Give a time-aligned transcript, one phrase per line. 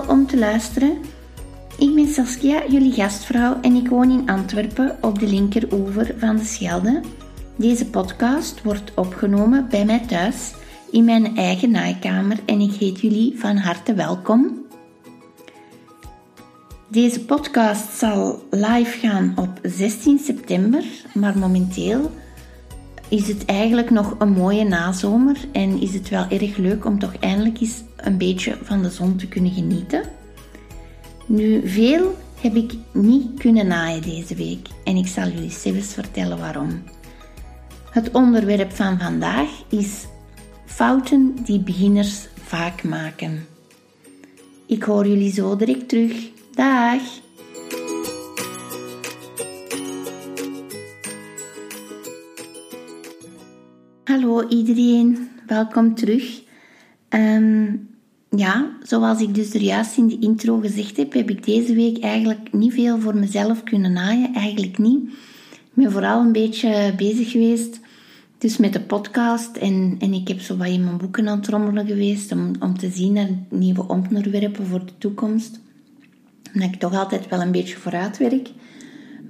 [0.00, 0.98] om te luisteren.
[1.78, 6.44] Ik ben Saskia, jullie gastvrouw, en ik woon in Antwerpen op de linkeroever van de
[6.44, 7.00] Schelde.
[7.56, 10.54] Deze podcast wordt opgenomen bij mij thuis
[10.90, 14.64] in mijn eigen naaikamer en ik heet jullie van harte welkom.
[16.88, 20.84] Deze podcast zal live gaan op 16 september,
[21.14, 22.10] maar momenteel
[23.08, 27.14] is het eigenlijk nog een mooie nazomer en is het wel erg leuk om toch
[27.20, 30.02] eindelijk eens een beetje van de zon te kunnen genieten.
[31.26, 36.38] Nu, veel heb ik niet kunnen naaien deze week en ik zal jullie zelfs vertellen
[36.38, 36.82] waarom.
[37.90, 40.06] Het onderwerp van vandaag is
[40.64, 43.46] fouten die beginners vaak maken.
[44.66, 46.30] Ik hoor jullie zo direct terug.
[46.54, 47.02] Dag!
[54.16, 56.42] Hallo iedereen, welkom terug.
[57.08, 57.76] Ehm,
[58.30, 61.98] ja, zoals ik dus er juist in de intro gezegd heb, heb ik deze week
[61.98, 64.34] eigenlijk niet veel voor mezelf kunnen naaien.
[64.34, 65.02] Eigenlijk niet.
[65.50, 67.80] Ik ben vooral een beetje bezig geweest
[68.38, 71.48] dus met de podcast en, en ik heb zo wat in mijn boeken aan het
[71.48, 75.60] rommelen geweest om, om te zien naar nieuwe onderwerpen voor de toekomst.
[76.54, 78.48] Omdat ik toch altijd wel een beetje vooruit werk.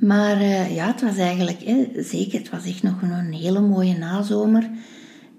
[0.01, 1.59] Maar uh, ja, het was eigenlijk,
[1.97, 4.71] zeker, het was echt nog een hele mooie nazomer.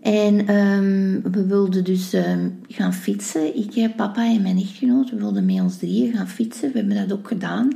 [0.01, 3.57] En um, we wilden dus um, gaan fietsen.
[3.57, 6.71] Ik, eh, papa en mijn echtgenoot, we wilden met ons drieën gaan fietsen.
[6.71, 7.69] We hebben dat ook gedaan.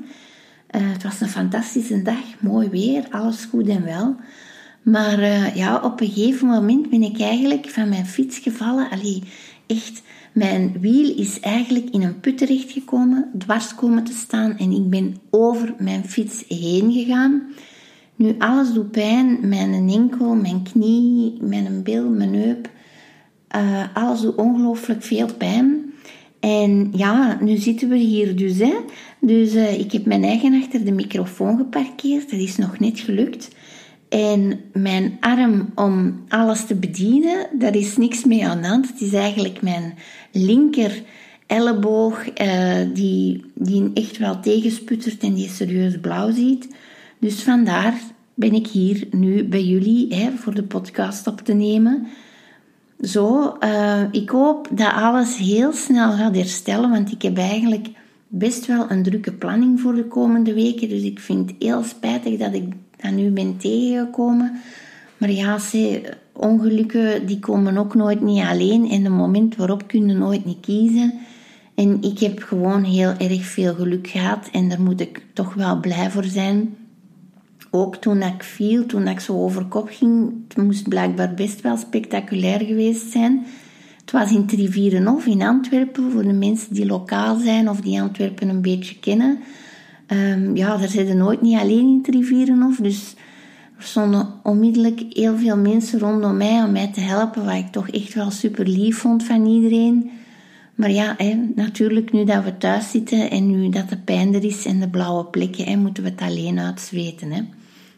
[0.76, 4.16] Uh, het was een fantastische dag, mooi weer, alles goed en wel.
[4.82, 5.22] Maar
[5.58, 8.90] ja, op een gegeven moment ben ik eigenlijk van mijn fiets gevallen.
[8.90, 9.24] Allee,
[9.68, 14.90] echt, mijn wiel is eigenlijk in een put terechtgekomen, dwars komen te staan en ik
[14.90, 17.44] ben over mijn fiets heen gegaan.
[18.22, 19.48] Nu, alles doet pijn.
[19.48, 22.70] Mijn enkel, mijn knie, mijn bil, mijn heup.
[23.56, 25.94] Uh, alles doet ongelooflijk veel pijn.
[26.40, 28.58] En ja, nu zitten we hier dus.
[28.58, 28.74] Hè.
[29.20, 32.32] Dus uh, ik heb mijn eigen achter de microfoon geparkeerd.
[32.32, 33.50] Dat is nog net gelukt.
[34.12, 38.88] En mijn arm om alles te bedienen, daar is niks mee aan de hand.
[38.88, 39.94] Het is eigenlijk mijn
[40.32, 41.02] linker
[41.48, 46.68] elleboog uh, die, die echt wel tegensputtert en die serieus blauw ziet.
[47.20, 47.94] Dus vandaar
[48.34, 52.08] ben ik hier nu bij jullie hè, voor de podcast op te nemen.
[53.02, 57.88] Zo, uh, ik hoop dat alles heel snel gaat herstellen, want ik heb eigenlijk
[58.28, 60.90] best wel een drukke planning voor de komende weken.
[60.90, 64.62] Dus ik vind het heel spijtig dat ik dat nu ben tegengekomen.
[65.18, 68.90] Maar ja, ze, ongelukken die komen ook nooit niet alleen.
[68.90, 71.14] En de moment waarop kun je nooit niet kiezen.
[71.76, 74.50] En ik heb gewoon heel erg veel geluk gehad.
[74.52, 76.76] En daar moet ik toch wel blij voor zijn.
[77.70, 81.78] Ook toen ik viel, toen ik zo over kop ging, het moest blijkbaar best wel
[81.78, 83.46] spectaculair geweest zijn.
[84.02, 88.50] Het was in Trivierenhof in Antwerpen, voor de mensen die lokaal zijn of die Antwerpen
[88.50, 89.40] een beetje kennen.
[90.14, 93.16] Um, ja, daar zitten nooit niet alleen in Trivierenhof, dus
[93.78, 97.90] er stonden onmiddellijk heel veel mensen rondom mij om mij te helpen, wat ik toch
[97.90, 100.12] echt wel super lief vond van iedereen.
[100.76, 104.44] Maar ja, hè, natuurlijk nu dat we thuis zitten en nu dat de pijn er
[104.44, 107.32] is en de blauwe plekken, moeten we het alleen uitzweten.
[107.32, 107.42] Hè.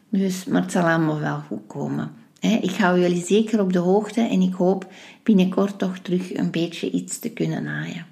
[0.09, 2.11] Dus, maar het zal allemaal wel goed komen.
[2.39, 2.57] Hè.
[2.61, 4.91] Ik hou jullie zeker op de hoogte en ik hoop
[5.23, 8.05] binnenkort toch terug een beetje iets te kunnen naaien.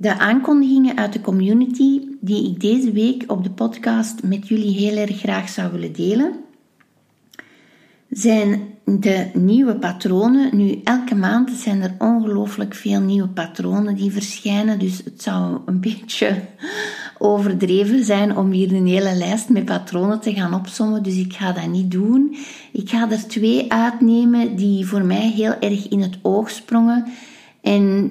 [0.00, 4.96] De aankondigingen uit de community die ik deze week op de podcast met jullie heel
[4.96, 6.32] erg graag zou willen delen,
[8.10, 10.56] zijn de nieuwe patronen.
[10.56, 15.80] Nu, elke maand zijn er ongelooflijk veel nieuwe patronen die verschijnen, dus het zou een
[15.88, 16.40] beetje
[17.18, 21.52] overdreven zijn om hier een hele lijst met patronen te gaan opsommen, dus ik ga
[21.52, 22.36] dat niet doen.
[22.72, 27.04] Ik ga er twee uitnemen die voor mij heel erg in het oog sprongen
[27.60, 28.10] en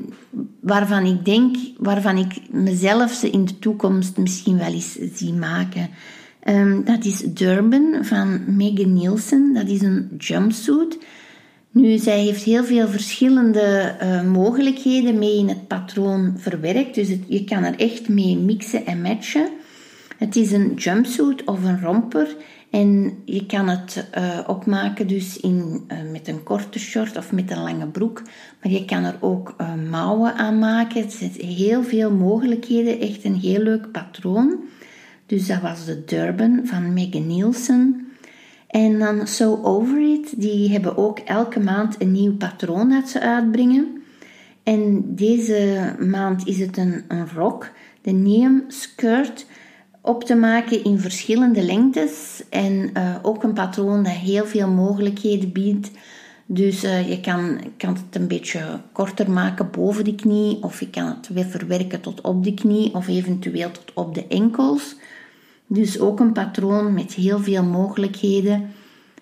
[0.62, 5.90] waarvan ik denk, waarvan ik mezelf ze in de toekomst misschien wel eens zie maken.
[6.50, 9.54] Um, dat is Durban van Megan Nielsen.
[9.54, 10.98] Dat is een jumpsuit.
[11.72, 16.96] Nu, zij heeft heel veel verschillende uh, mogelijkheden mee in het patroon verwerkt.
[16.96, 19.50] Dus je kan er echt mee mixen en matchen.
[20.18, 22.36] Het is een jumpsuit of een romper.
[22.70, 27.52] En je kan het uh, opmaken dus in, uh, met een korte short of met
[27.52, 28.22] een lange broek.
[28.62, 31.04] Maar je kan er ook uh, mouwen aan maken.
[31.04, 33.00] Er zijn heel veel mogelijkheden.
[33.00, 34.60] Echt een heel leuk patroon.
[35.26, 38.08] Dus dat was de Durban van Megan Nielsen.
[38.68, 40.42] En dan So Over It.
[40.42, 44.02] Die hebben ook elke maand een nieuw patroon dat ze uitbrengen.
[44.64, 47.72] En deze maand is het een, een rok.
[48.02, 49.46] De Neum Skirt
[50.08, 55.52] op te maken in verschillende lengtes en uh, ook een patroon dat heel veel mogelijkheden
[55.52, 55.92] biedt.
[56.46, 60.90] Dus uh, je kan, kan het een beetje korter maken boven de knie, of je
[60.90, 64.96] kan het weer verwerken tot op de knie, of eventueel tot op de enkels.
[65.68, 68.70] Dus ook een patroon met heel veel mogelijkheden.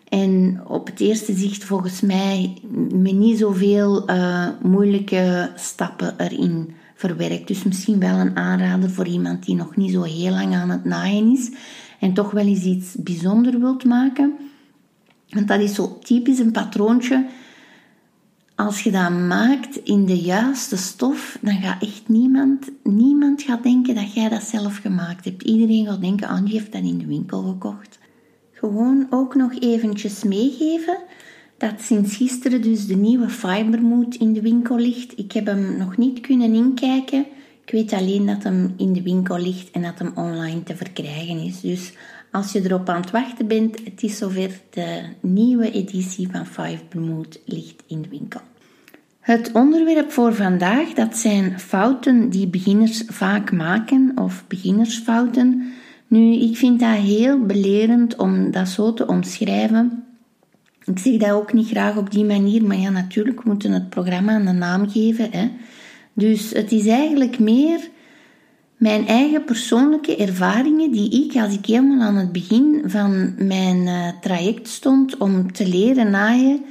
[0.09, 2.57] En op het eerste zicht volgens mij
[2.93, 7.47] met niet zoveel uh, moeilijke stappen erin verwerkt.
[7.47, 10.86] Dus misschien wel een aanrader voor iemand die nog niet zo heel lang aan het
[10.86, 11.51] naaien is
[12.00, 14.33] en toch wel eens iets bijzonder wilt maken.
[15.30, 17.25] Want dat is zo typisch een patroontje.
[18.56, 23.95] Als je dat maakt in de juiste stof, dan gaat echt niemand, niemand gaat denken
[23.95, 25.44] dat jij dat zelf gemaakt hebt.
[25.44, 28.00] Iedereen gaat denken, Angie heeft dat in de winkel gekocht.
[28.51, 30.97] Gewoon ook nog eventjes meegeven
[31.57, 35.18] dat sinds gisteren dus de nieuwe Fibermood in de winkel ligt.
[35.18, 37.25] Ik heb hem nog niet kunnen inkijken.
[37.66, 41.38] Ik weet alleen dat hem in de winkel ligt en dat hem online te verkrijgen
[41.38, 41.62] is.
[41.62, 41.94] Dus
[42.31, 47.40] als je erop aan het wachten bent, het is zover de nieuwe editie van Fibermood
[47.46, 48.42] ligt in de winkel.
[49.19, 55.74] Het onderwerp voor vandaag, dat zijn fouten die beginners vaak maken of beginnersfouten.
[56.07, 60.05] Nu, ik vind dat heel belerend om dat zo te omschrijven.
[60.85, 63.89] Ik zeg dat ook niet graag op die manier, maar ja, natuurlijk moeten we het
[63.89, 65.31] programma een naam geven.
[65.31, 65.51] Hè.
[66.13, 67.79] Dus het is eigenlijk meer
[68.77, 74.07] mijn eigen persoonlijke ervaringen die ik, als ik helemaal aan het begin van mijn uh,
[74.21, 76.65] traject stond om te leren naaien,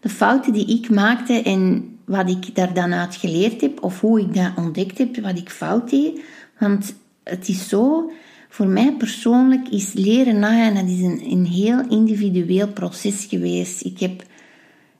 [0.00, 4.20] de fouten die ik maakte en wat ik daar dan uit geleerd heb, of hoe
[4.20, 6.20] ik dat ontdekt heb, wat ik fout deed.
[6.58, 6.94] Want
[7.24, 8.10] het is zo,
[8.52, 13.84] voor mij persoonlijk is leren naaien, dat is een, een heel individueel proces geweest.
[13.84, 14.22] Ik heb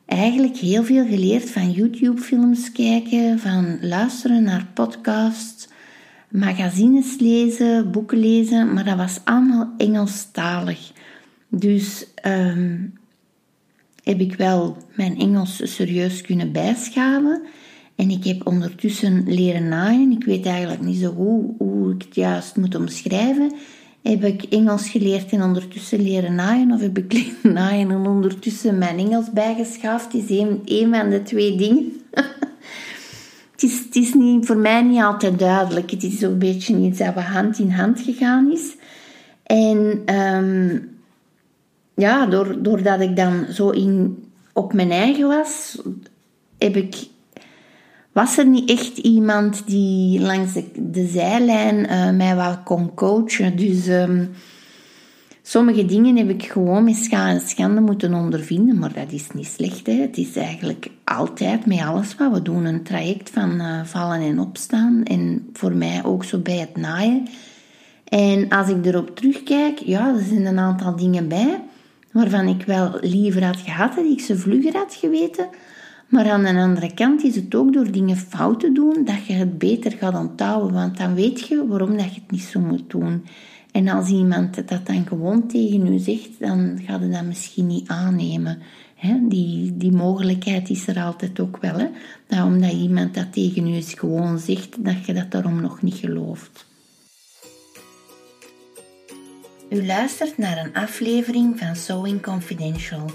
[0.07, 5.69] eigenlijk heel veel geleerd van YouTube-films kijken, van luisteren naar podcasts,
[6.29, 10.93] magazines lezen, boeken lezen, maar dat was allemaal Engelstalig.
[11.49, 12.99] Dus um,
[14.03, 17.43] heb ik wel mijn Engels serieus kunnen bijschaven.
[17.97, 20.11] En ik heb ondertussen leren naaien.
[20.11, 23.53] Ik weet eigenlijk niet zo goed hoe ik het juist moet omschrijven.
[24.03, 26.73] Heb ik Engels geleerd en ondertussen leren naaien?
[26.73, 30.15] Of heb ik leren naaien en ondertussen mijn Engels bijgeschaafd?
[30.15, 31.93] Is een, van de twee dingen.
[33.53, 35.91] het, is, het is niet, voor mij niet altijd duidelijk.
[35.91, 38.77] Het is zo'n beetje iets dat hand in hand gegaan is.
[39.43, 40.79] En ehm,
[41.95, 42.27] ja,
[42.63, 45.83] doordat ik dan zo in, op mijn eigen was,
[46.59, 46.95] heb ik
[48.13, 53.57] was er niet echt iemand die langs de, zijlijn uh, mij wel kon coachen.
[53.57, 54.31] Dus um,
[55.43, 57.11] sommige dingen heb ik gewoon met
[57.47, 59.87] schande moeten ondervinden, maar dat is niet slecht.
[59.87, 59.93] Hè.
[59.93, 64.39] Het is eigenlijk altijd met alles wat we doen een traject van uh, vallen en
[64.39, 65.03] opstaan.
[65.05, 67.27] En voor mij ook zo bij het naaien.
[68.09, 71.61] En als ik erop terugkijk, ja, er zijn een aantal dingen bij
[72.13, 75.49] waarvan ik wel liever had gehad dat ik ze vlugger had geweten.
[76.13, 79.33] Maar aan de andere kant is het ook door dingen fout te doen dat je
[79.33, 82.91] het beter gaat onthouden, want dan weet je waarom dat je het niet zo moet
[82.91, 83.25] doen.
[83.71, 87.89] En als iemand dat dan gewoon tegen u zegt, dan gaat je dat misschien niet
[87.89, 88.59] aannemen.
[89.29, 91.79] die, die mogelijkheid is er altijd ook wel.
[91.79, 91.89] He?
[92.27, 96.67] Dat omdat iemand dat tegen u gewoon zegt, dat je dat daarom nog niet gelooft.
[99.71, 103.11] U luistert naar een aflevering van Sewing Confidential.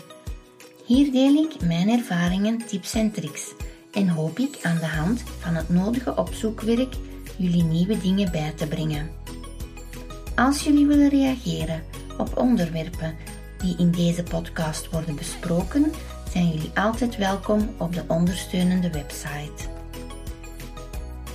[0.87, 3.53] Hier deel ik mijn ervaringen, tips en tricks
[3.91, 6.93] en hoop ik aan de hand van het nodige opzoekwerk
[7.37, 9.11] jullie nieuwe dingen bij te brengen.
[10.35, 11.83] Als jullie willen reageren
[12.17, 13.15] op onderwerpen
[13.57, 15.91] die in deze podcast worden besproken,
[16.31, 19.63] zijn jullie altijd welkom op de ondersteunende website.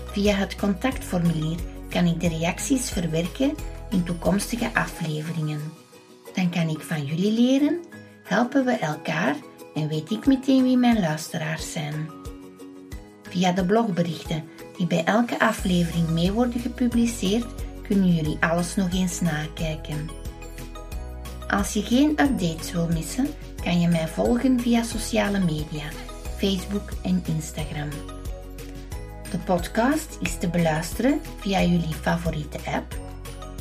[0.06, 3.54] Via het contactformulier kan ik de reacties verwerken
[3.90, 5.60] in toekomstige afleveringen.
[6.34, 7.80] Dan kan ik van jullie leren
[8.22, 9.36] helpen we elkaar
[9.74, 12.10] en weet ik meteen wie mijn luisteraars zijn.
[13.22, 14.44] Via de blogberichten
[14.76, 17.46] die bij elke aflevering mee worden gepubliceerd,
[17.82, 20.08] kunnen jullie alles nog eens nakijken.
[21.48, 23.26] Als je geen updates wil missen,
[23.64, 25.84] kan je mij volgen via sociale media,
[26.38, 27.88] Facebook en Instagram.
[29.30, 32.94] De podcast is te beluisteren via jullie favoriete app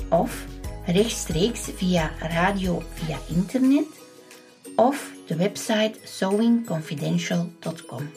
[0.10, 0.46] of
[0.86, 4.00] rechtstreeks via radio via internet
[4.82, 8.10] of de website sewingconfidential.com.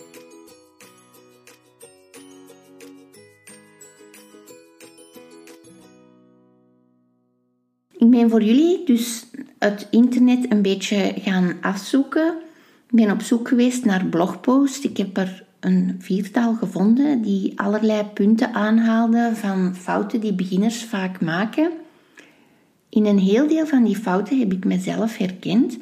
[7.92, 9.26] Ik ben voor jullie dus
[9.58, 12.38] het internet een beetje gaan afzoeken.
[12.88, 14.80] Ik ben op zoek geweest naar blogposts.
[14.80, 21.20] Ik heb er een viertal gevonden die allerlei punten aanhaalden van fouten die beginners vaak
[21.20, 21.72] maken.
[22.88, 25.78] In een heel deel van die fouten heb ik mezelf herkend.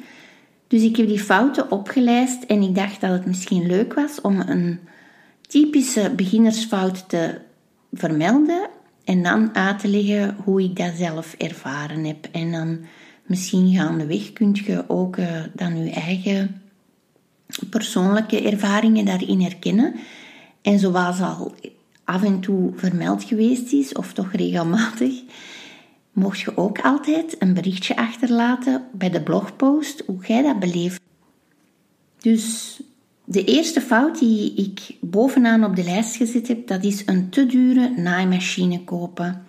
[0.67, 4.39] Dus ik heb die fouten opgelijst en ik dacht dat het misschien leuk was om
[4.39, 4.79] een
[5.41, 7.39] typische beginnersfout te
[7.91, 8.69] vermelden
[9.03, 12.27] en dan uit te leggen hoe ik dat zelf ervaren heb.
[12.31, 12.79] En dan
[13.25, 16.61] misschien gaandeweg kunt je ook uh, dan je eigen
[17.69, 19.95] persoonlijke ervaringen daarin herkennen.
[20.61, 21.55] En zoals al
[22.03, 25.21] af en toe vermeld geweest is, of toch regelmatig,
[26.13, 31.01] mocht je ook altijd een berichtje achterlaten bij de blogpost hoe jij dat beleeft.
[32.19, 32.79] Dus
[33.23, 37.45] de eerste fout die ik bovenaan op de lijst gezet heb, dat is een te
[37.45, 39.45] dure naaimachine kopen.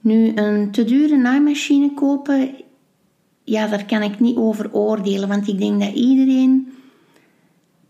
[0.00, 2.54] Nu, een te dure naaimachine kopen,
[3.44, 6.72] ja, daar kan ik niet over oordelen, want ik denk dat iedereen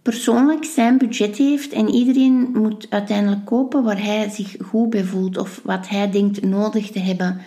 [0.03, 5.39] persoonlijk zijn budget heeft en iedereen moet uiteindelijk kopen waar hij zich goed bij voelt
[5.39, 7.41] of wat hij denkt nodig te hebben.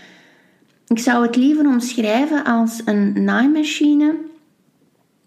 [0.88, 4.16] Ik zou het liever omschrijven als een naaimachine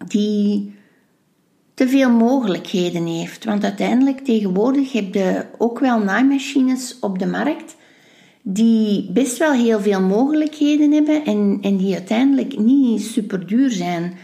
[0.07, 0.75] die
[1.75, 3.45] te veel mogelijkheden heeft.
[3.45, 7.77] Want uiteindelijk tegenwoordig heb je ook wel naaimachines op de markt
[8.43, 14.15] die best wel heel veel mogelijkheden hebben en, en die uiteindelijk niet super duur zijn.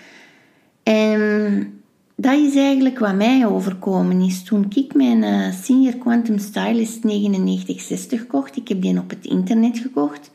[0.83, 1.73] En
[2.17, 4.43] dat is eigenlijk wat mij overkomen is.
[4.43, 9.79] Toen ik mijn uh, Senior Quantum Stylist 9960 kocht, ik heb die op het internet
[9.79, 10.31] gekocht.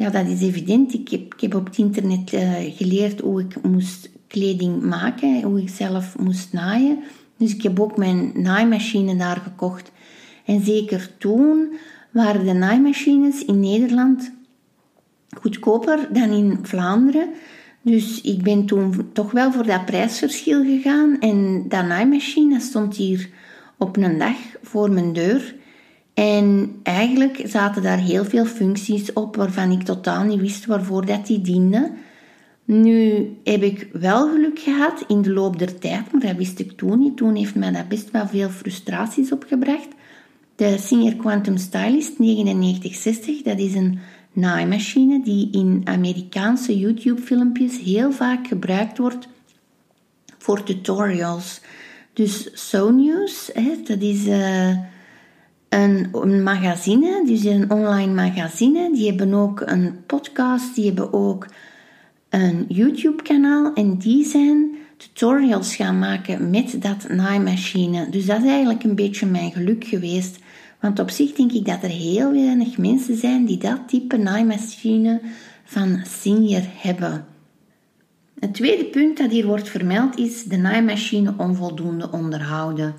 [0.00, 0.94] Ja, dat is evident.
[0.94, 5.60] Ik heb, ik heb op het internet uh, geleerd hoe ik moest kleding maken, hoe
[5.60, 6.98] ik zelf moest naaien.
[7.36, 9.92] Dus ik heb ook mijn naaimachine daar gekocht.
[10.44, 11.72] En zeker toen
[12.10, 14.32] waren de naaimachines in Nederland
[15.40, 17.28] goedkoper dan in Vlaanderen.
[17.82, 21.18] Dus ik ben toen toch wel voor dat prijsverschil gegaan.
[21.18, 23.28] En dat naaimachine stond hier
[23.78, 25.54] op een dag voor mijn deur.
[26.20, 31.26] En eigenlijk zaten daar heel veel functies op waarvan ik totaal niet wist waarvoor dat
[31.26, 31.92] die dienden.
[32.64, 36.72] Nu heb ik wel geluk gehad in de loop der tijd, maar dat wist ik
[36.72, 37.16] toen niet.
[37.16, 39.88] Toen heeft mij dat best wel veel frustraties opgebracht.
[40.56, 43.98] De Singer Quantum Stylist 9960, dat is een
[44.32, 49.28] naaimachine die in Amerikaanse YouTube-filmpjes heel vaak gebruikt wordt
[50.38, 51.60] voor tutorials.
[52.12, 53.50] Dus SoNews,
[53.84, 54.76] dat is uh,
[55.70, 58.90] een, een, magazine, dus een online magazine.
[58.92, 61.46] Die hebben ook een podcast, die hebben ook
[62.28, 68.10] een YouTube-kanaal en die zijn tutorials gaan maken met dat naaimachine.
[68.10, 70.38] Dus dat is eigenlijk een beetje mijn geluk geweest.
[70.80, 75.20] Want op zich denk ik dat er heel weinig mensen zijn die dat type naaimachine
[75.64, 77.24] van Senior hebben.
[78.38, 82.94] Het tweede punt dat hier wordt vermeld is de naaimachine onvoldoende onderhouden.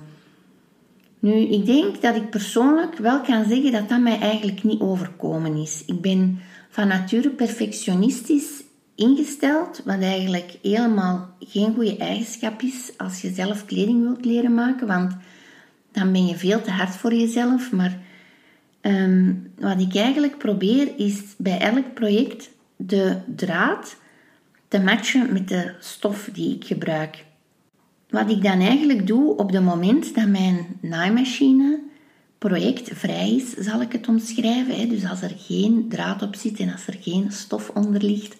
[1.22, 5.56] Nu, ik denk dat ik persoonlijk wel kan zeggen dat dat mij eigenlijk niet overkomen
[5.56, 5.82] is.
[5.86, 8.62] Ik ben van nature perfectionistisch
[8.94, 14.86] ingesteld, wat eigenlijk helemaal geen goede eigenschap is als je zelf kleding wilt leren maken,
[14.86, 15.16] want
[15.92, 17.72] dan ben je veel te hard voor jezelf.
[17.72, 17.98] Maar
[18.80, 23.96] ehm, wat ik eigenlijk probeer is bij elk project de draad
[24.68, 27.24] te matchen met de stof die ik gebruik.
[28.12, 31.80] Wat ik dan eigenlijk doe op het moment dat mijn naaimachine
[32.38, 34.88] project vrij is, zal ik het omschrijven.
[34.88, 38.36] Dus als er geen draad op zit en als er geen stof onder ligt,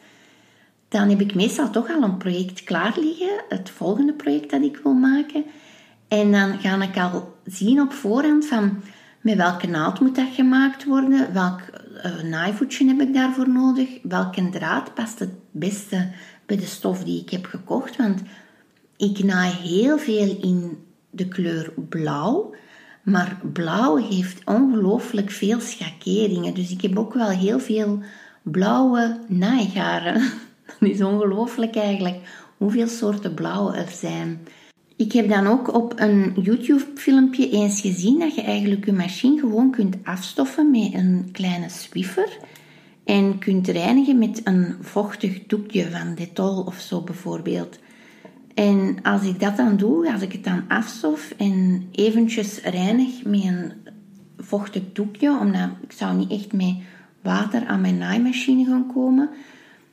[0.88, 4.80] dan heb ik meestal toch al een project klaar liggen, het volgende project dat ik
[4.82, 5.44] wil maken.
[6.08, 8.82] En dan ga ik al zien op voorhand van
[9.20, 11.60] met welke naald moet dat gemaakt worden, welk
[12.04, 16.08] uh, naaivoetje heb ik daarvoor nodig, welke draad past het beste
[16.46, 17.96] bij de stof die ik heb gekocht.
[17.96, 18.22] Want
[19.02, 20.78] ik naai heel veel in
[21.10, 22.54] de kleur blauw,
[23.02, 26.54] maar blauw heeft ongelooflijk veel schakeringen.
[26.54, 27.98] Dus ik heb ook wel heel veel
[28.42, 30.20] blauwe naaigaren.
[30.80, 32.16] Dat is ongelooflijk eigenlijk
[32.56, 34.46] hoeveel soorten blauw er zijn.
[34.96, 39.70] Ik heb dan ook op een YouTube-filmpje eens gezien dat je eigenlijk je machine gewoon
[39.70, 42.38] kunt afstoffen met een kleine Swiffer
[43.04, 47.78] en kunt reinigen met een vochtig doekje van Dettol of zo bijvoorbeeld.
[48.54, 53.42] En als ik dat dan doe, als ik het dan afstof en eventjes reinig met
[53.42, 53.72] een
[54.38, 56.74] vochtig doekje, omdat ik zou niet echt met
[57.22, 59.30] water aan mijn naaimachine gaan komen,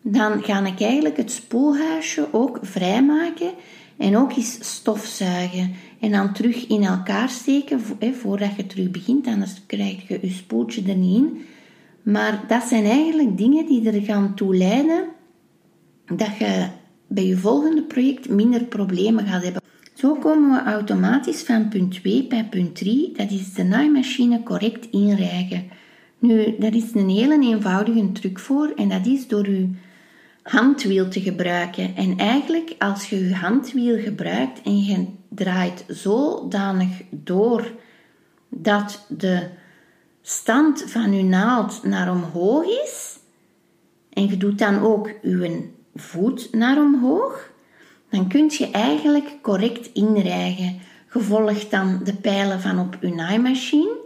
[0.01, 3.51] dan ga ik eigenlijk het spoelhuisje ook vrijmaken
[3.97, 5.73] en ook eens stofzuigen.
[5.99, 7.81] En dan terug in elkaar steken
[8.13, 11.41] voordat je terug begint, anders krijg je je spoeltje er niet in.
[12.03, 15.07] Maar dat zijn eigenlijk dingen die er gaan toe leiden
[16.05, 16.67] dat je
[17.09, 19.61] bij je volgende project minder problemen gaat hebben.
[19.93, 24.87] Zo komen we automatisch van punt 2 bij punt 3, dat is de naaimachine correct
[24.89, 25.69] inrijgen.
[26.19, 29.69] Nu, daar is een hele eenvoudige truc voor en dat is door u
[30.43, 31.95] handwiel te gebruiken.
[31.95, 37.71] En eigenlijk, als je je handwiel gebruikt en je draait zodanig door
[38.49, 39.47] dat de
[40.21, 43.19] stand van je naald naar omhoog is,
[44.09, 47.49] en je doet dan ook je voet naar omhoog,
[48.09, 50.79] dan kun je eigenlijk correct inrijgen.
[51.13, 53.97] Je volgt dan de pijlen van op je naaimachine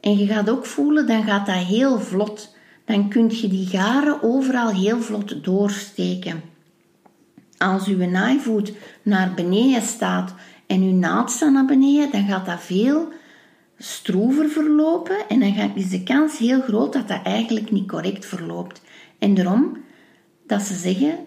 [0.00, 2.54] en je gaat ook voelen, dan gaat dat heel vlot.
[2.84, 6.42] Dan kun je die garen overal heel vlot doorsteken.
[7.58, 10.34] Als uw naaivoet naar beneden staat
[10.66, 13.08] en uw naald staat naar beneden, dan gaat dat veel
[13.78, 18.82] stroever verlopen en dan is de kans heel groot dat dat eigenlijk niet correct verloopt.
[19.18, 19.76] En daarom
[20.52, 21.18] dat ze zeggen,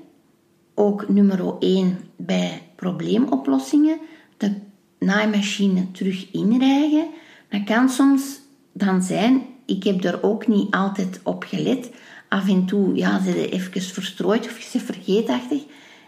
[0.75, 3.97] ook nummer 1 bij probleemoplossingen,
[4.37, 4.51] de
[4.99, 7.07] naaimachine terug inrijgen.
[7.49, 8.39] Dat kan soms
[8.73, 11.91] dan zijn, ik heb er ook niet altijd op gelet.
[12.29, 15.63] Af en toe ja, ze je even verstrooid of je vergeetachtig.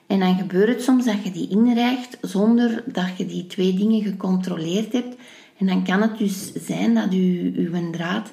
[0.07, 4.01] En dan gebeurt het soms dat je die inrijgt zonder dat je die twee dingen
[4.01, 5.15] gecontroleerd hebt.
[5.57, 8.31] En dan kan het dus zijn dat je uw draad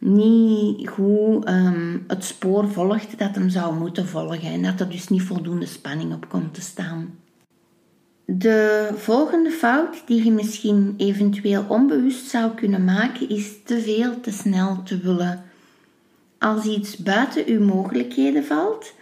[0.00, 5.08] niet goed ehm, het spoor volgt dat hem zou moeten volgen en dat er dus
[5.08, 7.18] niet voldoende spanning op komt te staan.
[8.24, 14.30] De volgende fout die je misschien eventueel onbewust zou kunnen maken is te veel te
[14.32, 15.42] snel te willen.
[16.38, 18.92] Als iets buiten uw mogelijkheden valt,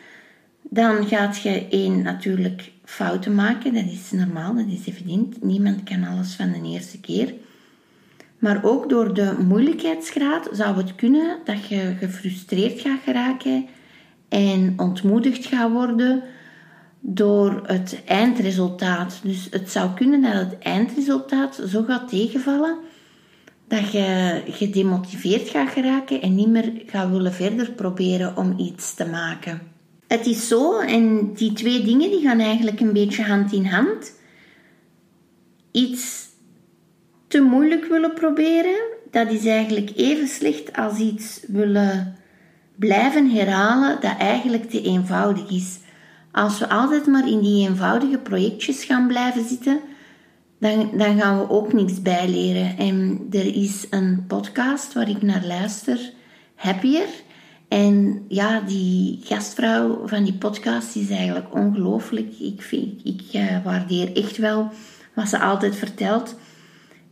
[0.63, 3.75] dan gaat je één natuurlijk fouten maken.
[3.75, 5.43] Dat is normaal, dat is evident.
[5.43, 7.35] Niemand kan alles van de eerste keer.
[8.39, 13.67] Maar ook door de moeilijkheidsgraad zou het kunnen dat je gefrustreerd gaat geraken
[14.29, 16.23] en ontmoedigd gaat worden
[17.01, 19.21] door het eindresultaat.
[19.23, 22.79] Dus het zou kunnen dat het eindresultaat zo gaat tegenvallen
[23.69, 29.07] dat je gedemotiveerd gaat geraken en niet meer gaat willen verder proberen om iets te
[29.07, 29.61] maken.
[30.07, 34.13] Het is zo, en die twee dingen die gaan eigenlijk een beetje hand in hand.
[35.73, 36.28] Iets
[37.29, 42.17] te moeilijk willen proberen, dat is eigenlijk even slecht als iets willen
[42.75, 45.79] blijven herhalen dat eigenlijk te eenvoudig is.
[46.33, 49.81] Als we altijd maar in die eenvoudige projectjes gaan blijven zitten,
[50.59, 52.77] dan, dan gaan we ook niks bijleren.
[52.79, 56.13] En er is een podcast waar ik naar luister,
[56.55, 57.07] Happier.
[57.69, 62.39] En ja, die gastvrouw van die podcast is eigenlijk ongelooflijk.
[62.39, 64.71] Ik, vind, ik uh, waardeer echt wel
[65.15, 66.37] wat ze altijd vertelt.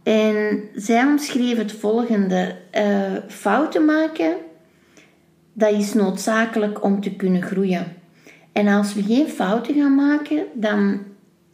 [0.06, 4.36] En zij omschreef het volgende: uh, fouten maken,
[5.52, 7.92] dat is noodzakelijk om te kunnen groeien.
[8.52, 10.98] En als we geen fouten gaan maken, dan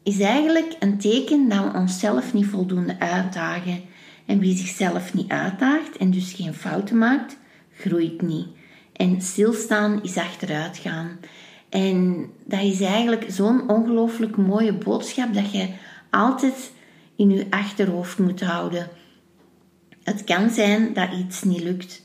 [0.03, 3.81] is eigenlijk een teken dat we onszelf niet voldoende uitdagen.
[4.27, 7.37] En wie zichzelf niet uitdaagt en dus geen fouten maakt,
[7.77, 8.47] groeit niet.
[8.93, 11.19] En stilstaan is achteruit gaan.
[11.69, 15.69] En dat is eigenlijk zo'n ongelooflijk mooie boodschap dat je
[16.11, 16.73] altijd
[17.23, 18.89] in je achterhoofd moet houden.
[20.03, 22.03] Het kan zijn dat iets niet lukt.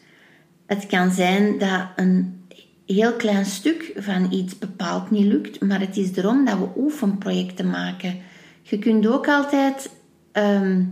[0.66, 2.46] Het kan zijn dat een
[2.86, 7.70] heel klein stuk van iets bepaald niet lukt, maar het is erom dat we oefenprojecten
[7.70, 8.18] maken.
[8.62, 9.90] Je kunt ook altijd,
[10.32, 10.84] ehm,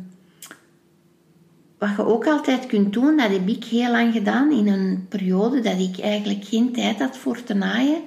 [1.78, 5.62] wat je ook altijd kunt doen, dat heb ik heel lang gedaan in een periode
[5.62, 8.02] dat ik eigenlijk geen tijd had voor te naaien,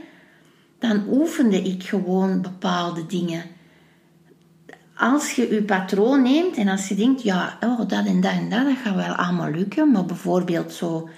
[0.78, 3.42] dan oefende ik gewoon bepaalde dingen
[4.98, 8.50] als je je patroon neemt en als je denkt, ja, oh, dat en dat en
[8.50, 11.08] dat, dat gaat wel allemaal lukken, maar bijvoorbeeld zo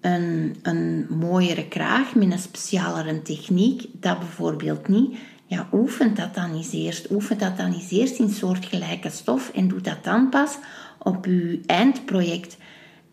[0.00, 6.54] een, een mooiere kraag met een specialere techniek, dat bijvoorbeeld niet, ja, oefent dat dan
[6.54, 7.10] eens eerst.
[7.10, 10.58] Oefent dat dan eens eerst in soortgelijke stof en doe dat dan pas
[10.98, 12.56] op je eindproject.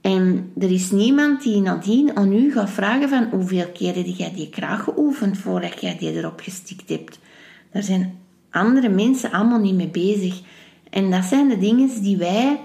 [0.01, 4.49] En er is niemand die nadien aan u gaat vragen van hoeveel keren jij die
[4.49, 7.19] kraag geoefend voordat jij die erop gestikt hebt.
[7.71, 8.19] Er zijn
[8.57, 10.41] andere mensen allemaal niet mee bezig.
[10.89, 12.59] En dat zijn de dingen die wij,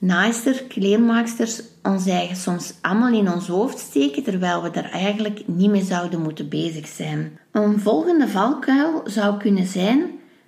[0.00, 5.70] naaister, kleermaaksters, ons eigen soms allemaal in ons hoofd steken, terwijl we er eigenlijk niet
[5.70, 7.38] mee zouden moeten bezig zijn.
[7.52, 10.02] Een volgende valkuil zou kunnen zijn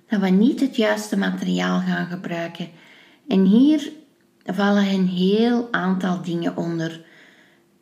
[0.09, 2.67] dat we niet het juiste materiaal gaan gebruiken.
[3.27, 3.91] En hier
[4.45, 7.01] vallen een heel aantal dingen onder.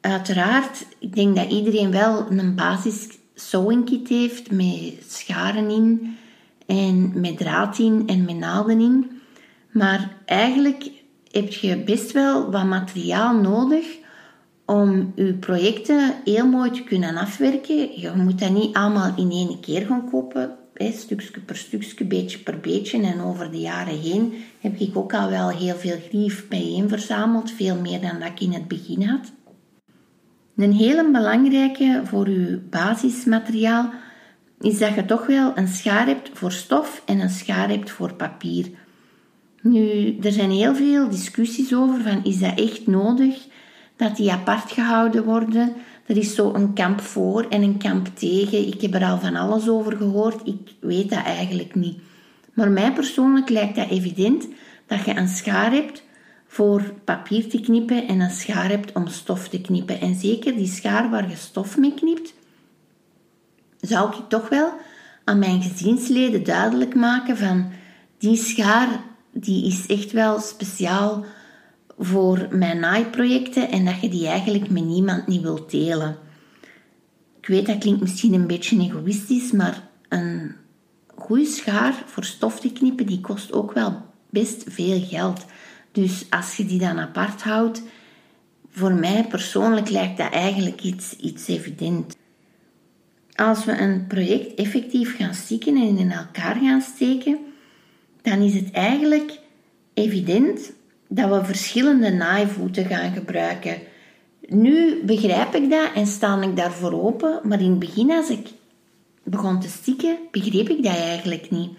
[0.01, 6.17] Uiteraard, ik denk dat iedereen wel een basis sewing kit heeft met scharen in,
[6.71, 9.11] en met draad in en met naalden in.
[9.71, 10.91] Maar eigenlijk
[11.31, 13.85] heb je best wel wat materiaal nodig
[14.65, 17.99] om je projecten heel mooi te kunnen afwerken.
[17.99, 22.59] Je moet dat niet allemaal in één keer gaan kopen, stukje per stukje, beetje per
[22.59, 23.01] beetje.
[23.01, 27.51] En over de jaren heen heb ik ook al wel heel veel grief bijeen verzameld,
[27.51, 29.31] veel meer dan dat ik in het begin had.
[30.55, 33.93] Een hele belangrijke voor je basismateriaal
[34.61, 38.13] is dat je toch wel een schaar hebt voor stof en een schaar hebt voor
[38.13, 38.69] papier.
[39.61, 43.47] Nu, er zijn heel veel discussies over van is dat echt nodig
[43.95, 45.73] dat die apart gehouden worden.
[46.05, 48.67] Er is zo een kamp voor en een kamp tegen.
[48.67, 50.47] Ik heb er al van alles over gehoord.
[50.47, 51.99] Ik weet dat eigenlijk niet.
[52.53, 54.47] Maar mij persoonlijk lijkt dat evident
[54.87, 56.03] dat je een schaar hebt
[56.47, 59.99] voor papier te knippen en een schaar hebt om stof te knippen.
[59.99, 62.33] En zeker die schaar waar je stof mee knipt,
[63.81, 64.73] zou ik toch wel
[65.23, 67.71] aan mijn gezinsleden duidelijk maken van
[68.17, 71.25] die schaar die is echt wel speciaal
[71.97, 76.17] voor mijn naaiprojecten en dat je die eigenlijk met niemand niet wilt delen.
[77.39, 80.55] Ik weet dat klinkt misschien een beetje egoïstisch, maar een
[81.15, 85.45] goede schaar voor stof te knippen die kost ook wel best veel geld.
[85.91, 87.81] Dus als je die dan apart houdt,
[88.71, 92.15] voor mij persoonlijk lijkt dat eigenlijk iets, iets evident.
[93.35, 97.37] Als we een project effectief gaan stikken en in elkaar gaan steken,
[98.21, 99.39] dan is het eigenlijk
[99.93, 100.71] evident
[101.07, 103.77] dat we verschillende naaivoeten gaan gebruiken.
[104.47, 108.47] Nu begrijp ik dat en sta ik daarvoor open, maar in het begin als ik
[109.23, 111.69] begon te stikken, begreep ik dat eigenlijk niet.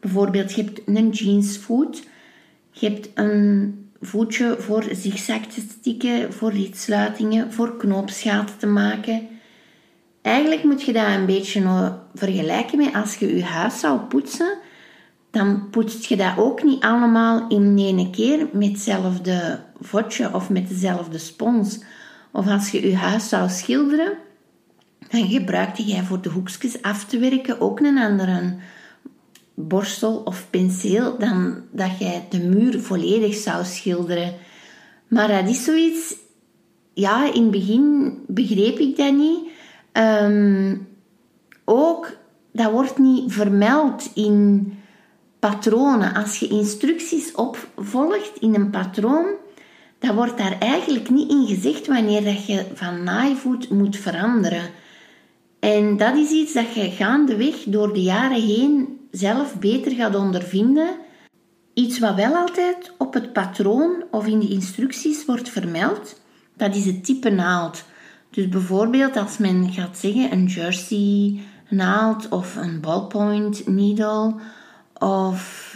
[0.00, 2.02] Bijvoorbeeld, je hebt een jeansvoet,
[2.70, 9.28] je hebt een voetje voor zigzag te stikken, voor ritsluitingen, voor knoopsgaten te maken.
[10.24, 14.58] Eigenlijk moet je dat een beetje vergelijken met als je je huis zou poetsen
[15.34, 20.68] dan poetst je dat ook niet allemaal in één keer met hetzelfde vodje of met
[20.68, 21.78] dezelfde spons.
[22.32, 24.12] Of als je je huis zou schilderen,
[25.08, 28.56] dan gebruikte jij voor de hoekjes af te werken ook een andere
[29.54, 34.34] borstel of penseel dan dat jij de muur volledig zou schilderen.
[35.08, 36.14] Maar dat is zoiets,
[36.92, 39.52] ja, in het begin begreep ik dat niet.
[39.94, 40.76] Ehm,
[41.64, 42.16] ook,
[42.52, 44.72] dat wordt niet vermeld in
[45.38, 46.14] patronen.
[46.14, 49.26] Als je instructies opvolgt in een patroon,
[49.98, 54.70] dan wordt daar eigenlijk niet in gezegd wanneer dat je van naaivoet moet veranderen.
[55.60, 60.88] En dat is iets dat je gaandeweg door de jaren heen zelf beter gaat ondervinden.
[61.74, 66.20] Iets wat wel altijd op het patroon of in de instructies wordt vermeld,
[66.56, 67.84] dat is het type naald.
[68.34, 74.34] Dus bijvoorbeeld als men gaat zeggen een jersey naald of een ballpoint needle
[74.98, 75.72] of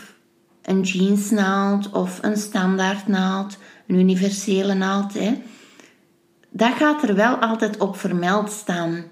[0.63, 5.15] een jeansnaald of een standaardnaald, een universele naald.
[5.15, 5.43] Hè.
[6.51, 9.05] Dat gaat er wel altijd op vermeld staan.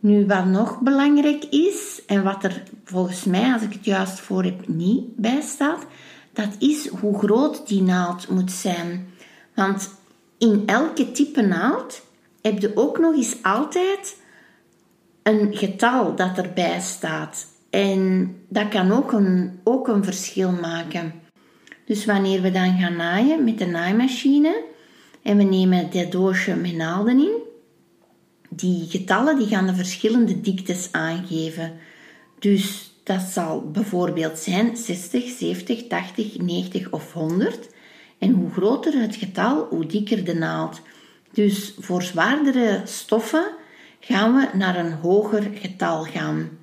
[0.00, 4.44] Nu, wat nog belangrijk is, en wat er volgens mij, als ik het juist voor
[4.44, 5.86] heb, niet bij staat,
[6.32, 9.06] dat is hoe groot die naald moet zijn.
[9.54, 9.90] Want
[10.38, 12.02] in elke type naald
[12.46, 14.16] heb je ook nog eens altijd
[15.22, 17.46] een getal dat erbij staat.
[17.70, 21.12] En dat kan ook een, ook een verschil maken.
[21.84, 24.64] Dus wanneer we dan gaan naaien met de naaimachine
[25.22, 27.36] en we nemen dit doosje met naalden in,
[28.48, 31.72] die getallen die gaan de verschillende diktes aangeven.
[32.38, 37.68] Dus dat zal bijvoorbeeld zijn 60, 70, 80, 90 of 100.
[38.18, 40.80] En hoe groter het getal, hoe dikker de naald.
[41.34, 43.46] Dus voor zwaardere stoffen
[44.00, 46.58] gaan we naar een hoger getal gaan.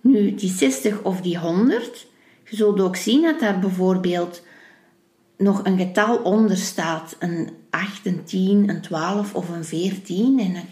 [0.00, 2.06] Nu, die 60 of die 100,
[2.48, 4.42] je zult ook zien dat daar bijvoorbeeld
[5.36, 7.16] nog een getal onder staat.
[7.18, 10.38] Een 8, een 10, een 12 of een 14.
[10.38, 10.64] En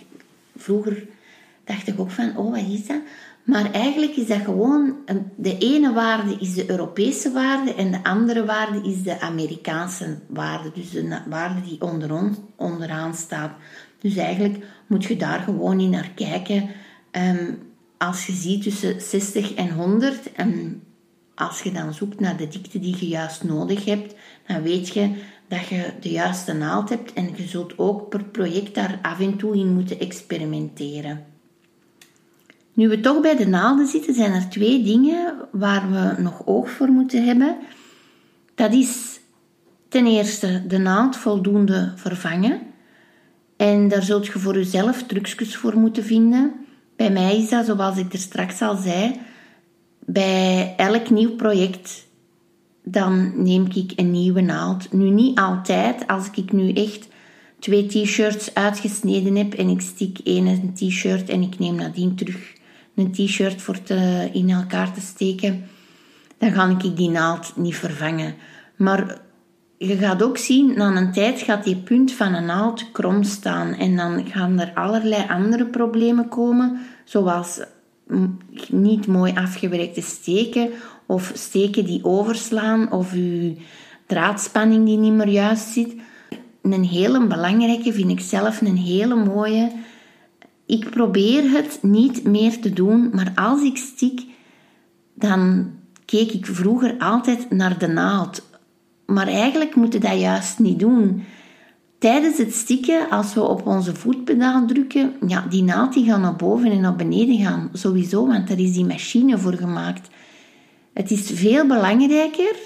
[0.57, 1.07] vroeger
[1.64, 3.01] dacht ik ook van, oh, wat is dat?
[3.48, 4.96] Maar eigenlijk is dat gewoon,
[5.37, 10.70] de ene waarde is de Europese waarde en de andere waarde is de Amerikaanse waarde.
[10.74, 13.52] Dus de waarde die onder onderaan staat.
[14.00, 16.68] Dus eigenlijk moet je daar gewoon in naar kijken.
[17.12, 17.58] Um,
[17.98, 20.82] als je ziet tussen 60 en 100 en
[21.34, 24.14] als je dan zoekt naar de dikte die je juist nodig hebt,
[24.46, 25.11] dan weet je
[25.48, 29.37] dat je de juiste naald hebt en je zult ook per project daar af en
[29.37, 31.38] toe in moeten experimenteren.
[32.78, 36.70] Nu we toch bij de naalden zitten, zijn er twee dingen waar we nog oog
[36.70, 37.56] voor moeten hebben.
[38.54, 39.20] Dat is
[39.88, 42.60] ten eerste de naald voldoende vervangen.
[43.56, 46.52] En daar zult je voor jezelf trucjes voor moeten vinden.
[46.96, 49.20] Bij mij is dat, zoals ik er straks al zei,
[49.98, 52.06] bij elk nieuw project,
[52.84, 54.92] dan neem ik een nieuwe naald.
[54.92, 57.08] Nu niet altijd, als ik nu echt
[57.58, 62.56] twee t-shirts uitgesneden heb en ik stik één een t-shirt en ik neem nadien terug
[62.98, 65.68] een t-shirt voor te, in elkaar te steken,
[66.38, 68.34] dan ga ik die naald niet vervangen.
[68.76, 69.20] Maar
[69.78, 73.74] je gaat ook zien, na een tijd gaat die punt van een naald krom staan
[73.74, 77.61] en dan gaan er allerlei andere problemen komen, zoals
[78.68, 80.70] niet mooi afgewerkte steken
[81.06, 83.54] of steken die overslaan of uw
[84.06, 85.94] draadspanning die niet meer juist zit.
[86.62, 89.72] Een hele belangrijke vind ik zelf een hele mooie.
[90.68, 94.22] Ik probeer het niet meer te doen, maar als ik stik,
[95.14, 95.70] dan
[96.04, 98.42] keek ik vroeger altijd naar de naald.
[99.07, 101.24] Maar eigenlijk moeten dat juist niet doen.
[101.98, 106.37] Tijdens het stikken, als we op onze voetpedaal drukken, ja, die naald die gaat naar
[106.37, 107.70] boven en naar beneden gaan.
[107.72, 110.09] Sowieso, want daar is die machine voor gemaakt.
[110.92, 112.57] Het is veel belangrijker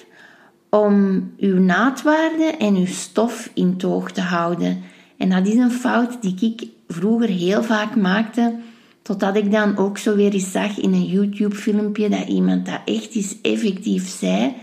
[0.71, 4.83] om uw naadwaarde en uw stof in toog te houden.
[5.17, 8.55] En dat is een fout die ik vroeger heel vaak maakte,
[9.03, 13.15] totdat ik dan ook zo weer eens zag in een YouTube-filmpje dat iemand dat echt
[13.15, 14.55] eens effectief zei.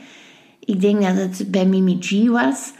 [0.59, 2.71] Ik denk dat het bij Mimi G was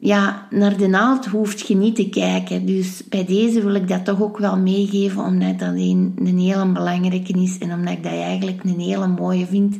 [0.00, 2.66] ja, naar de naald hoeft je niet te kijken.
[2.66, 6.72] Dus bij deze wil ik dat toch ook wel meegeven, omdat dat een, een hele
[6.72, 9.78] belangrijke is en omdat ik dat eigenlijk een hele mooie vind.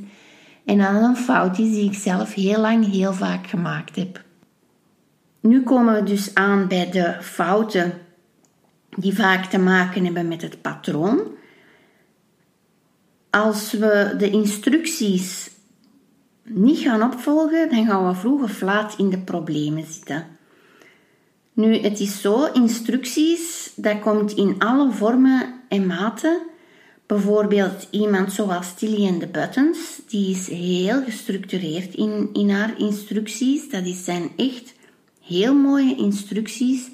[0.65, 4.25] En dat een fout is die ik zelf heel lang, heel vaak gemaakt heb.
[5.41, 7.93] Nu komen we dus aan bij de fouten
[8.97, 11.21] die vaak te maken hebben met het patroon.
[13.31, 15.51] Als we de instructies
[16.43, 20.27] niet gaan opvolgen, dan gaan we vroeg of laat in de problemen zitten.
[21.53, 26.43] Nu, het is zo, instructies, dat komt in alle vormen en maten.
[27.07, 33.71] Bijvoorbeeld iemand zoals Tilly the Buttons, die is heel gestructureerd in, in haar instructies.
[33.71, 34.75] Dat zijn echt
[35.21, 36.91] heel mooie instructies.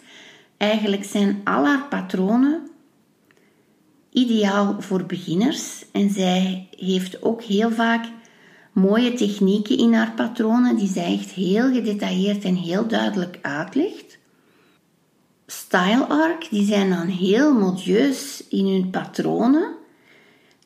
[0.56, 2.70] Eigenlijk zijn al haar patronen
[4.16, 5.84] ideaal voor beginners.
[5.92, 8.04] En zij heeft ook heel vaak
[8.72, 14.18] mooie technieken in haar patronen die zij echt heel gedetailleerd en heel duidelijk uitlegt.
[15.46, 19.74] Style Arc, die zijn dan heel modieus in hun patronen.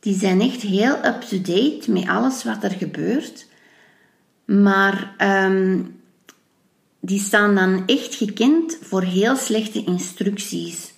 [0.01, 3.47] Die zijn echt heel up-to-date met alles wat er gebeurt.
[4.45, 6.00] Maar um,
[7.01, 10.93] die staan dan echt gekend voor heel slechte instructies.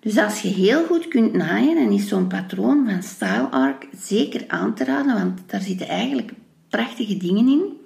[0.00, 4.44] Dus als je heel goed kunt naaien, dan is zo'n patroon van Style Arc zeker
[4.48, 6.32] aan te raden, want daar zitten eigenlijk
[6.68, 7.80] prachtige dingen in.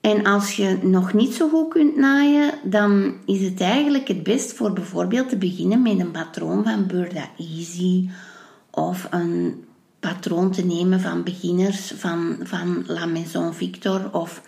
[0.00, 4.52] En als je nog niet zo goed kunt naaien, dan is het eigenlijk het best
[4.52, 8.08] voor bijvoorbeeld te beginnen met een patroon van Burda Easy
[8.70, 9.64] of een
[10.00, 14.42] patroon te nemen van beginners van, van La Maison Victor of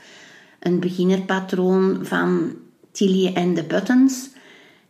[0.69, 2.53] een beginnerpatroon van
[2.93, 4.31] Tilly and the Buttons.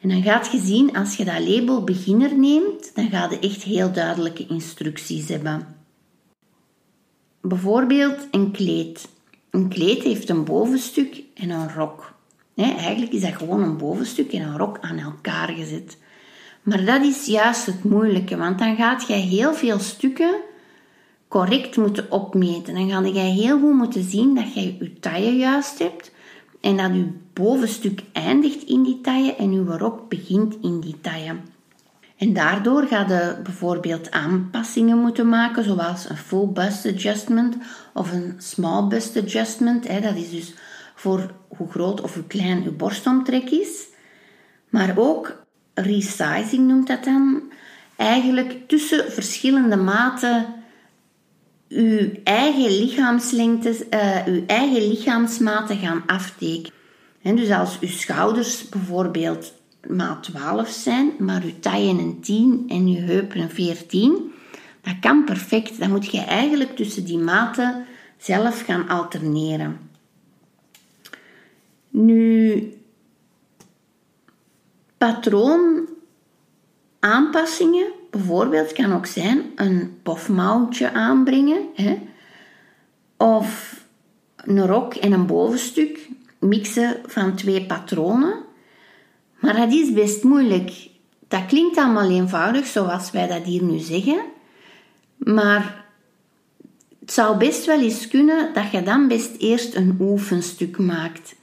[0.00, 3.62] En dan gaat je zien, als je dat label beginner neemt, dan ga je echt
[3.62, 5.76] heel duidelijke instructies hebben.
[7.40, 9.08] Bijvoorbeeld een kleed.
[9.50, 12.12] Een kleed heeft een bovenstuk en een rok.
[12.54, 15.98] eigenlijk is dat gewoon een bovenstuk en een rok aan elkaar gezet.
[16.62, 20.34] Maar dat is juist het moeilijke, want dan gaat jij heel veel stukken
[21.28, 22.74] correct moeten opmeten.
[22.74, 26.12] Dan ga jij heel goed moeten zien dat jij je taille juist hebt
[26.60, 31.36] en dat je bovenstuk eindigt in die taille en je rok begint in die taille.
[32.16, 37.56] En daardoor ga je bijvoorbeeld aanpassingen moeten maken, zoals een full bust adjustment
[37.94, 40.02] of een small bust adjustment.
[40.02, 40.54] Dat is dus
[40.94, 43.86] voor hoe groot of hoe klein je borstomtrek is.
[44.68, 47.42] Maar ook resizing noemt dat dan.
[47.96, 50.46] Eigenlijk tussen verschillende maten
[51.68, 56.72] uw eigen lichaamslengte, uh, uw eigen lichaamsmaten gaan aftekenen.
[57.22, 59.52] dus als uw schouders bijvoorbeeld
[59.88, 64.32] maat 12 zijn, maar je taille een 10 en je heupen een 14,
[64.80, 65.78] dat kan perfect.
[65.78, 69.90] Dan moet je eigenlijk tussen die maten zelf gaan alterneren.
[71.90, 72.72] Nu,
[74.98, 75.88] patroon
[76.98, 81.98] aanpassingen, bijvoorbeeld kan ook zijn een pofmouwtje aanbrengen, hè?
[83.16, 83.80] of
[84.36, 88.46] een rok en een bovenstuk mixen van twee patronen
[89.38, 90.88] maar dat is best moeilijk.
[91.28, 94.20] Dat klinkt allemaal eenvoudig, zoals wij dat hier nu zeggen.
[95.16, 95.84] Maar
[97.00, 101.34] het zou best wel eens kunnen dat je dan best eerst een oefenstuk maakt.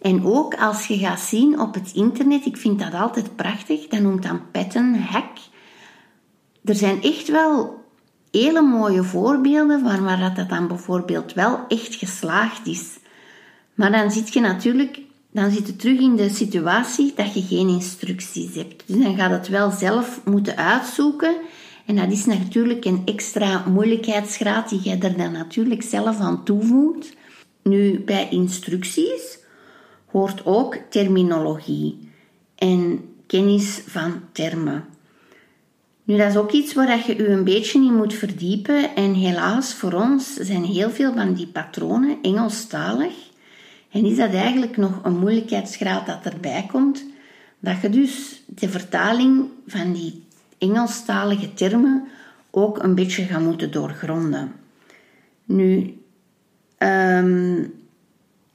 [0.00, 4.00] En ook als je gaat zien op het internet, ik vind dat altijd prachtig, dat
[4.00, 5.38] noemt dan pattern hack.
[6.64, 7.84] Er zijn echt wel
[8.30, 12.98] hele mooie voorbeelden van waar dat dan bijvoorbeeld wel echt geslaagd is.
[13.74, 15.00] Maar dan zit je natuurlijk
[15.32, 18.82] dan zit je terug in de situatie dat je geen instructies hebt.
[18.86, 21.36] Dus dan gaat het wel zelf moeten uitzoeken.
[21.86, 27.16] En dat is natuurlijk een extra moeilijkheidsgraad die je er dan natuurlijk zelf aan toevoegt.
[27.62, 29.38] Nu, bij instructies
[30.06, 32.10] hoort ook terminologie
[32.54, 34.84] en kennis van termen.
[36.12, 38.94] Nu, dat is ook iets waar je je een beetje in moet verdiepen.
[38.94, 43.12] En helaas, voor ons zijn heel veel van die patronen Engelstalig.
[43.90, 47.04] En is dat eigenlijk nog een moeilijkheidsgraad dat erbij komt,
[47.58, 50.22] dat je dus de vertaling van die
[50.58, 52.08] Engelstalige termen
[52.50, 54.52] ook een beetje gaat moeten doorgronden.
[55.44, 55.98] Nu,
[56.78, 57.64] ehm,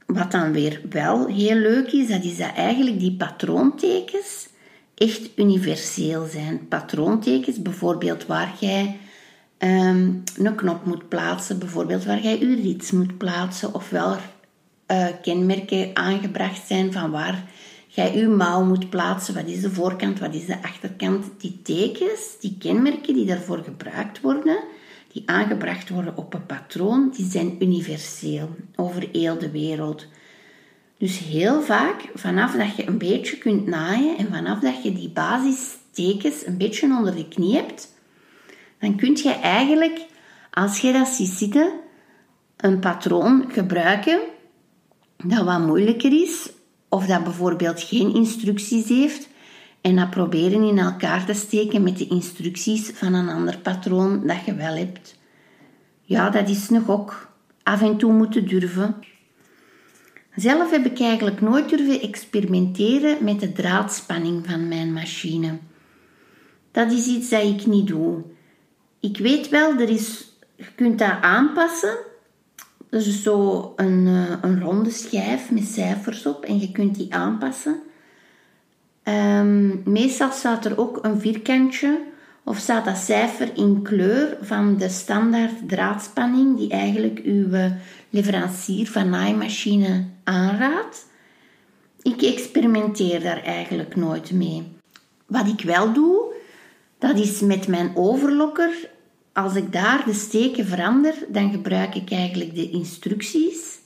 [0.05, 4.47] wat dan weer wel heel leuk is, dat is dat eigenlijk die patroontekens
[4.97, 6.67] echt universeel zijn.
[6.67, 8.97] Patroontekens, bijvoorbeeld waar jij
[9.57, 14.15] ehm, een knop moet plaatsen, bijvoorbeeld waar jij je rits moet plaatsen, of wel
[14.91, 17.43] uh, kenmerken aangebracht zijn van waar
[17.87, 19.33] jij je mouw moet plaatsen.
[19.33, 21.25] Wat is de voorkant, wat is de achterkant?
[21.37, 24.63] Die tekens, die kenmerken die daarvoor gebruikt worden,
[25.11, 30.05] die aangebracht worden op een patroon, die zijn universeel over heel de wereld.
[30.97, 35.09] Dus heel vaak, vanaf dat je een beetje kunt naaien en vanaf dat je die
[35.09, 37.95] basistekens een beetje onder de knie hebt,
[38.79, 40.05] dan kun je eigenlijk,
[40.51, 41.71] als je dat ziet zitten,
[42.57, 44.19] een patroon gebruiken
[45.17, 46.49] dat wat moeilijker is,
[46.89, 49.29] of dat bijvoorbeeld geen instructies heeft,
[49.81, 54.45] en dat proberen in elkaar te steken met de instructies van een ander patroon dat
[54.45, 55.19] je wel hebt.
[56.01, 57.29] Ja, dat is nog ook
[57.63, 58.95] af en toe moeten durven.
[60.37, 65.57] Zelf heb ik eigenlijk nooit durven experimenteren met de draadspanning van mijn machine.
[66.71, 68.23] Dat is iets dat ik niet doe.
[68.99, 71.97] Ik weet wel, er is, je kunt dat aanpassen.
[72.89, 77.79] Is zo een, eh, een ronde schijf met cijfers op en je kunt die aanpassen.
[79.03, 82.01] Um, meestal staat er ook een vierkantje
[82.43, 87.47] of staat dat cijfer in kleur van de standaard draadspanning die eigenlijk uw
[88.09, 91.05] leverancier van naaimachine aanraadt.
[92.01, 94.63] Ik experimenteer daar eigenlijk nooit mee.
[95.25, 96.33] Wat ik wel doe,
[96.99, 98.89] dat is met mijn overlokker.
[99.33, 103.79] Als ik daar de steken verander, dan gebruik ik eigenlijk de instructies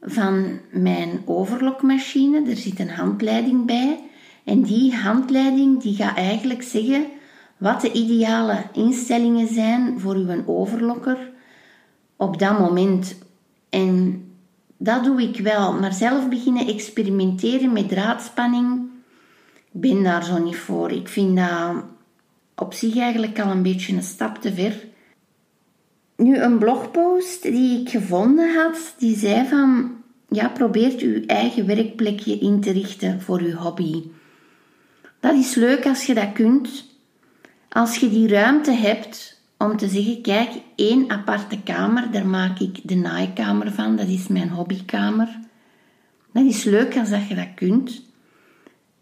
[0.00, 2.50] van mijn overlokmachine.
[2.50, 4.00] Er zit een handleiding bij.
[4.44, 7.06] En die handleiding die gaat eigenlijk zeggen
[7.56, 11.32] wat de ideale instellingen zijn voor uw overlokker
[12.16, 13.18] op dat moment.
[13.68, 14.24] En
[14.76, 18.92] dat doe ik wel, maar zelf beginnen experimenteren met draadspanning,
[19.54, 20.90] ik ben daar zo niet voor.
[20.90, 21.84] Ik vind dat
[22.54, 24.84] op zich eigenlijk al een beetje een stap te ver.
[26.16, 29.96] Nu, een blogpost die ik gevonden had, die zei van,
[30.28, 34.02] ja, probeert uw eigen werkplekje in te richten voor uw hobby.
[35.20, 36.84] Dat is leuk als je dat kunt.
[37.68, 39.33] Als je die ruimte hebt
[39.64, 44.28] om te zeggen, kijk, één aparte kamer, daar maak ik de naaikamer van, dat is
[44.28, 45.38] mijn hobbykamer.
[46.32, 48.02] Dat is leuk als dat je dat kunt.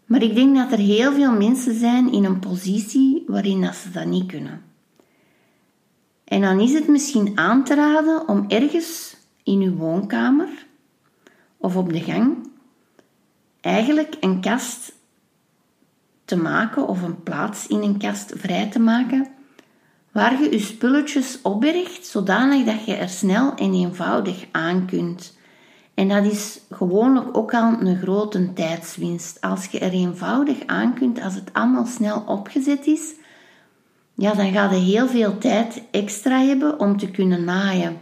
[0.05, 3.91] Maar ik denk dat er heel veel mensen zijn in een positie waarin dat ze
[3.91, 4.61] dat niet kunnen.
[6.23, 10.49] En dan is het misschien aan te raden om ergens in uw woonkamer
[11.57, 12.49] of op de gang
[13.61, 14.93] eigenlijk een kast
[16.25, 19.27] te maken of een plaats in een kast vrij te maken
[20.13, 25.37] waar je je spulletjes opbergt zodanig dat je er snel en eenvoudig aan kunt.
[25.93, 29.41] En dat is gewoonlijk ook al een grote tijdswinst.
[29.41, 33.13] Als je er eenvoudig aan kunt, als het allemaal snel opgezet is,
[34.15, 37.97] ja, dan ga je heel veel tijd extra hebben om te kunnen naaien.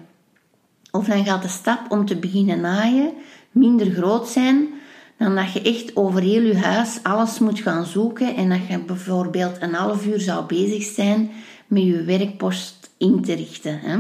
[0.91, 3.13] Of dan gaat de stap om te beginnen naaien
[3.51, 4.69] minder groot zijn
[5.17, 8.79] dan dat je echt over heel je huis alles moet gaan zoeken en dat je
[8.79, 11.31] bijvoorbeeld een half uur zou bezig zijn
[11.71, 13.79] met je werkpost in te richten.
[13.79, 13.99] Hè?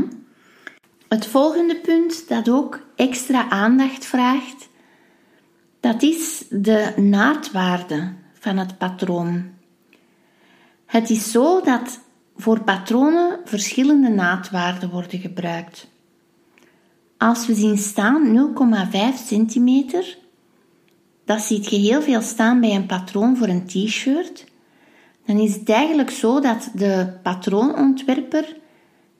[1.07, 4.69] Het volgende punt dat ook extra aandacht vraagt,
[5.79, 9.49] dat is de naadwaarde van het patroon.
[10.85, 11.99] Het is zo dat
[12.35, 15.87] voor patronen verschillende naadwaarden worden gebruikt.
[17.17, 18.53] Als we zien staan
[19.13, 20.17] 0,5 centimeter,
[21.25, 24.50] dat ziet je heel veel staan bij een patroon voor een t-shirt,
[25.31, 28.57] dan is het eigenlijk zo dat de patroonontwerper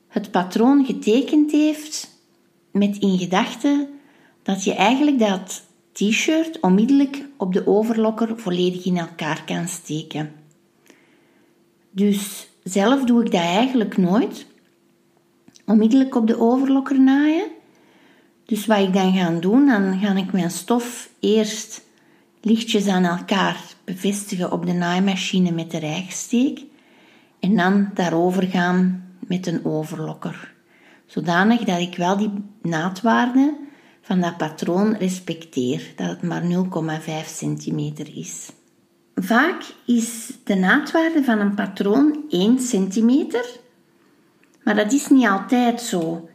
[0.08, 2.18] het patroon getekend heeft
[2.72, 3.90] met in gedachte
[4.44, 10.32] dat je eigenlijk dat t-shirt onmiddellijk op de overlokker volledig in elkaar kan steken.
[11.92, 14.46] Dus zelf doe ik dat eigenlijk nooit.
[15.66, 17.48] Onmiddellijk op de overlokker naaien.
[18.46, 21.86] Dus wat ik dan ga doen, dan ga ik mijn stof eerst
[22.42, 23.64] lichtjes aan elkaar
[23.94, 26.64] bevestigen op de naaimachine met de rijgsteek
[27.40, 30.54] en dan daarover gaan met een overlokker.
[31.06, 32.32] Zodanig dat ik wel die
[32.62, 33.58] naadwaarde
[34.02, 38.52] van dat patroon respecteer, dat het maar 0,5 centimeter is.
[39.16, 43.46] Vaak is de naadwaarde van een patroon 1 centimeter,
[44.64, 46.30] maar dat is niet altijd zo.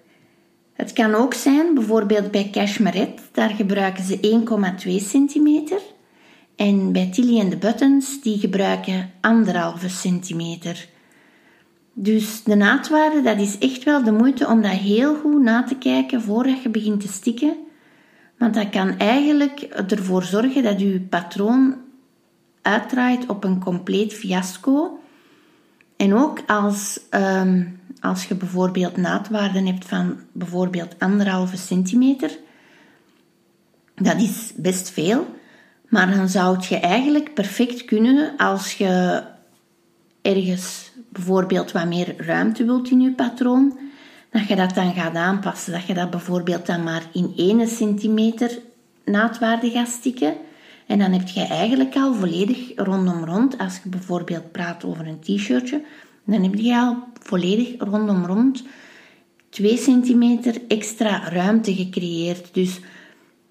[0.73, 4.43] Het kan ook zijn, bijvoorbeeld bij Cashmeret, daar gebruiken ze
[4.87, 5.81] 1,2 centimeter.
[6.57, 9.11] En bij Tilly en de Buttons, die gebruiken
[9.81, 10.89] 1,5 centimeter.
[11.93, 15.77] Dus de naadwaarde, dat is echt wel de moeite om dat heel goed na te
[15.77, 17.57] kijken voordat je begint te stikken.
[18.39, 21.77] Want dat kan eigenlijk ervoor zorgen dat je patroon
[22.63, 24.99] uitdraait op een compleet fiasco.
[25.97, 32.39] En ook als, um, als je bijvoorbeeld naadwaarden hebt van bijvoorbeeld anderhalve centimeter,
[33.95, 35.36] dat is best veel.
[35.89, 39.23] Maar dan zou het je eigenlijk perfect kunnen als je
[40.23, 43.79] ergens bijvoorbeeld wat meer ruimte wilt in je patroon,
[44.31, 45.73] dat je dat dan gaat aanpassen.
[45.73, 48.59] Dat je dat bijvoorbeeld dan maar in 1 centimeter
[49.05, 50.35] naadwaarde gaat stikken.
[50.87, 55.21] En dan heb je eigenlijk al volledig rondom rond, als je bijvoorbeeld praat over een
[55.21, 55.83] t-shirtje,
[56.25, 58.63] dan heb je al volledig rondom rond
[59.49, 62.55] 2 centimeter extra ruimte gecreëerd.
[62.55, 62.81] Dus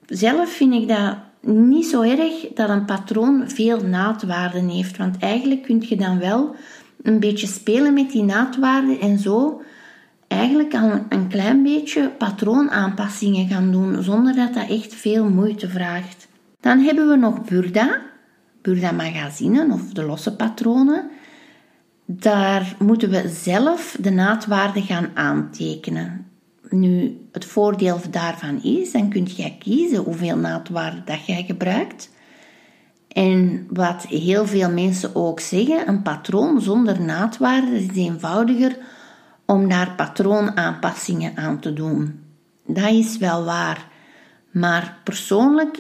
[0.05, 4.98] zelf vind ik dat niet zo erg dat een patroon veel naadwaarden heeft.
[4.98, 6.56] Want eigenlijk kun je dan wel
[7.02, 9.62] een beetje spelen met die naadwaarden en zo
[10.28, 16.28] eigenlijk al een klein beetje patroonaanpassingen gaan doen, zonder dat dat echt veel moeite vraagt.
[16.60, 18.02] Dan hebben we nog Burda,
[18.62, 21.10] Burda magazinen of de losse patronen.
[22.06, 26.24] Daar moeten we zelf de naadwaarde gaan aantekenen.
[26.70, 32.09] Nu, het voordeel daarvan is, dan kun je kiezen hoeveel naadwaarde dat jij gebruikt.
[33.07, 38.78] En wat heel veel mensen ook zeggen, een patroon zonder naadwaarde is eenvoudiger
[39.45, 42.20] om daar patroonaanpassingen aan te doen.
[42.66, 43.88] Dat is wel waar.
[44.51, 45.80] Maar persoonlijk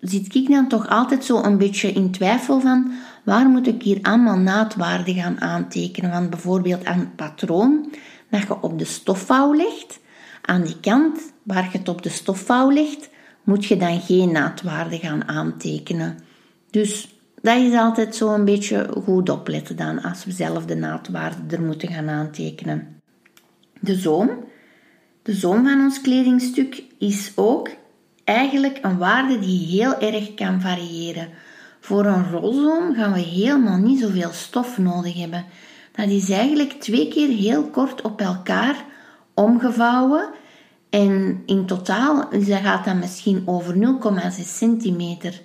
[0.00, 2.92] zit ik dan toch altijd zo een beetje in twijfel van
[3.24, 6.10] waar moet ik hier allemaal naadwaarde gaan aantekenen.
[6.10, 7.92] Want bijvoorbeeld aan patroon
[8.30, 10.00] dat je op de stofvouw legt,
[10.42, 13.08] aan die kant waar je het op de stofvouw legt,
[13.44, 16.18] moet je dan geen naadwaarde gaan aantekenen.
[16.70, 17.08] Dus
[17.42, 21.62] dat is altijd zo een beetje goed opletten dan als we zelf de naadwaarde er
[21.62, 23.00] moeten gaan aantekenen.
[23.80, 24.30] De zoom.
[25.22, 27.70] De zoom van ons kledingstuk is ook
[28.24, 31.28] eigenlijk een waarde die heel erg kan variëren.
[31.80, 35.44] Voor een rolzoom gaan we helemaal niet zoveel stof nodig hebben.
[35.98, 38.84] Dat is eigenlijk twee keer heel kort op elkaar
[39.34, 40.30] omgevouwen.
[40.90, 45.40] En in totaal gaat dat misschien over 0,6 centimeter.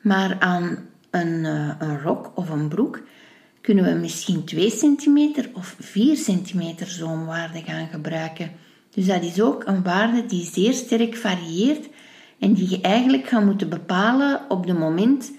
[0.00, 0.78] Maar aan
[1.10, 3.02] een, uh, een rok of een broek
[3.60, 8.50] kunnen we misschien 2 centimeter of 4 centimeter zoomwaarde gaan gebruiken.
[8.90, 11.88] Dus dat is ook een waarde die zeer sterk varieert
[12.38, 15.32] en die je eigenlijk gaat moeten bepalen op het moment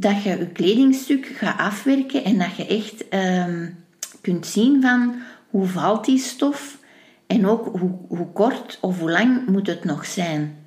[0.00, 3.84] dat je je kledingstuk gaat afwerken en dat je echt um,
[4.20, 5.14] kunt zien van
[5.50, 6.78] hoe valt die stof
[7.26, 10.64] en ook hoe, hoe kort of hoe lang moet het nog zijn.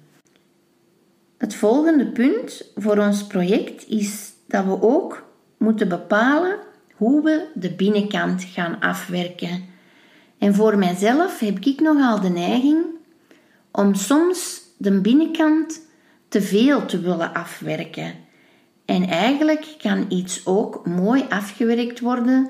[1.38, 5.24] Het volgende punt voor ons project is dat we ook
[5.58, 6.58] moeten bepalen
[6.94, 9.66] hoe we de binnenkant gaan afwerken.
[10.38, 12.86] En voor mijzelf heb ik nogal de neiging
[13.72, 15.82] om soms de binnenkant
[16.28, 18.28] te veel te willen afwerken.
[18.90, 22.50] En eigenlijk kan iets ook mooi afgewerkt worden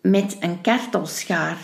[0.00, 1.58] met een kartelschaar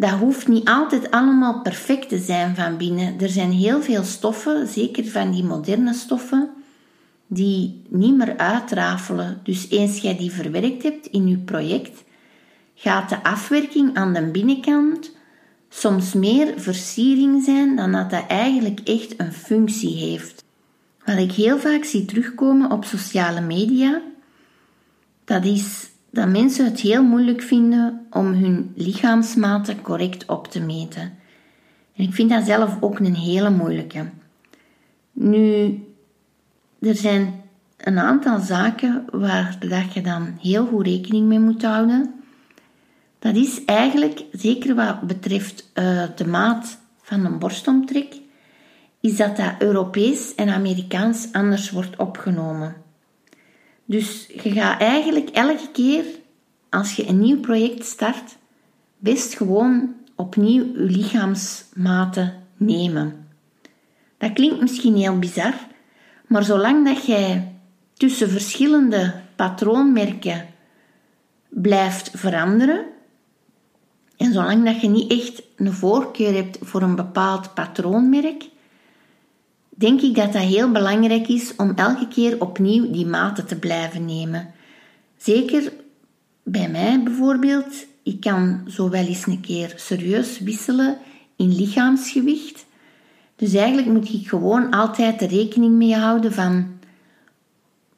[0.00, 3.20] dat hoeft niet altijd allemaal perfect te zijn van binnen.
[3.20, 6.50] Er zijn heel veel stoffen, zeker van die moderne stoffen,
[7.26, 9.40] die niet meer uitrafelen.
[9.42, 12.04] Dus eens jij die verwerkt hebt in je project,
[12.74, 15.16] gaat de afwerking aan de binnenkant
[15.68, 20.39] soms meer versiering zijn dan dat dat eigenlijk echt een functie heeft.
[21.10, 24.00] Wat ik heel vaak zie terugkomen op sociale media,
[25.24, 31.02] dat is dat mensen het heel moeilijk vinden om hun lichaamsmaten correct op te meten.
[31.96, 34.10] En ik vind dat zelf ook een hele moeilijke.
[35.12, 35.78] Nu,
[36.80, 37.42] er zijn
[37.76, 42.14] een aantal zaken waar dat je dan heel goed rekening mee moet houden.
[43.18, 48.20] Dat is eigenlijk, zeker wat betreft uh, de maat van een borstomtrek,
[49.00, 52.76] is dat dat Europees en Amerikaans anders wordt opgenomen.
[53.84, 56.04] Dus je gaat eigenlijk elke keer
[56.70, 58.36] als je een nieuw project start,
[58.98, 63.28] best gewoon opnieuw je lichaamsmaten nemen.
[64.18, 65.54] Dat klinkt misschien heel bizar,
[66.26, 67.54] maar zolang dat jij
[67.94, 70.46] tussen verschillende patroonmerken
[71.48, 72.84] blijft veranderen,
[74.16, 78.48] en zolang dat je niet echt een voorkeur hebt voor een bepaald patroonmerk,
[79.80, 84.04] denk ik dat dat heel belangrijk is om elke keer opnieuw die maten te blijven
[84.04, 84.50] nemen.
[85.16, 85.72] Zeker
[86.42, 90.98] bij mij bijvoorbeeld, ik kan zo wel eens een keer serieus wisselen
[91.36, 92.66] in lichaamsgewicht.
[93.36, 96.66] Dus eigenlijk moet ik gewoon altijd er rekening mee houden van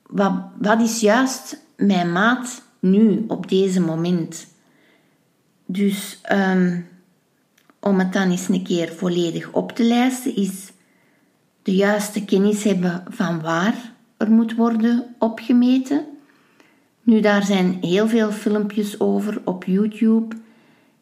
[0.03, 4.47] wat, wat is juist mijn maat nu op deze moment.
[5.67, 6.81] Dus ehm,
[7.81, 10.72] om het dan eens een keer volledig op te lijsten, is
[11.63, 16.05] de juiste kennis hebben van waar er moet worden opgemeten.
[17.03, 20.37] Nu, daar zijn heel veel filmpjes over op YouTube.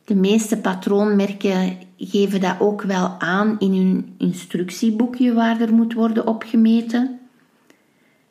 [0.05, 6.27] De meeste patroonmerken geven dat ook wel aan in hun instructieboekje waar er moet worden
[6.27, 7.19] opgemeten.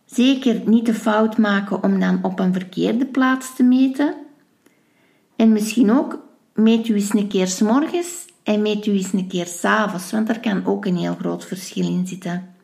[0.05, 4.15] Zeker niet de fout maken om dan op een verkeerde plaats te meten.
[5.36, 6.19] En misschien ook
[6.53, 10.28] meet u eens een keer s morgens en meet u eens een keer s'avonds, want
[10.28, 12.56] daar kan ook een heel groot verschil in zitten.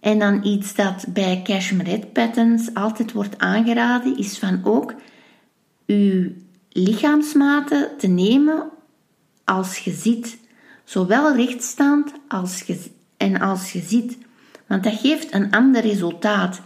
[0.00, 4.94] En dan iets dat bij cashmere patterns altijd wordt aangeraden, is van ook
[5.86, 6.32] uw
[6.68, 8.70] lichaamsmaten te nemen
[9.44, 10.38] als je zit.
[10.84, 12.64] Zowel rechtstaand als
[13.16, 14.18] en als je zit.
[14.66, 16.60] Want dat geeft een ander resultaat.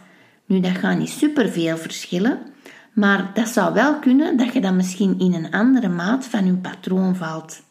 [0.47, 2.39] Nu, dat gaat niet superveel verschillen,
[2.93, 6.53] maar dat zou wel kunnen dat je dan misschien in een andere maat van je
[6.53, 7.68] patroon valt.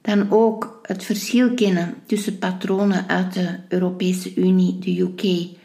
[0.00, 5.56] Dan ook het verschil kennen tussen patronen uit de Europese Unie, de UK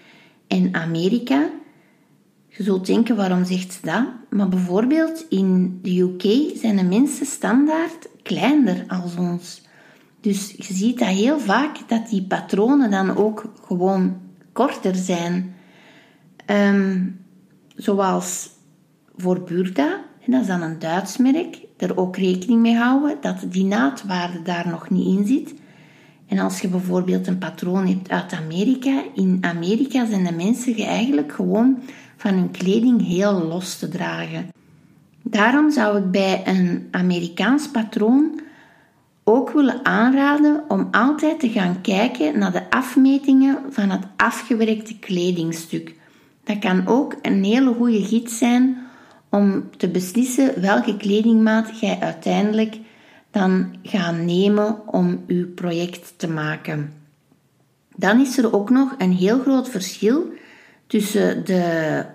[0.47, 1.49] en Amerika.
[2.47, 4.05] Je zult denken, waarom zegt ze dat?
[4.29, 9.61] Maar bijvoorbeeld in de UK zijn de mensen standaard kleiner als ons.
[10.21, 14.17] Dus je ziet dat heel vaak dat die patronen dan ook gewoon
[14.51, 15.55] korter zijn.
[16.45, 17.03] Ehm,
[17.75, 18.49] zoals
[19.15, 23.45] voor Burda, en dat is dan een Duits merk, er ook rekening mee houden dat
[23.49, 25.53] die naadwaarde daar nog niet in zit.
[26.27, 31.31] En als je bijvoorbeeld een patroon hebt uit Amerika, in Amerika zijn de mensen eigenlijk
[31.31, 31.79] gewoon
[32.17, 34.49] van hun kleding heel los te dragen.
[35.21, 38.39] Daarom zou ik bij een Amerikaans patroon
[39.23, 45.95] ook willen aanraden om altijd te gaan kijken naar de afmetingen van het afgewerkte kledingstuk.
[46.43, 48.84] Dat kan ook een hele goede gids zijn
[49.35, 52.77] om te beslissen welke kledingmaat jij uiteindelijk
[53.31, 56.93] dan gaat nemen om je project te maken.
[57.95, 60.33] Dan is er ook nog een heel groot verschil
[60.87, 62.05] tussen de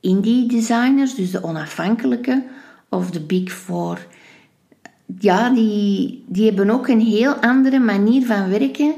[0.00, 2.42] indie designers, dus de onafhankelijke,
[2.88, 4.06] of de Big Four.
[5.18, 8.94] Ja, die, die hebben ook een heel andere manier van werken.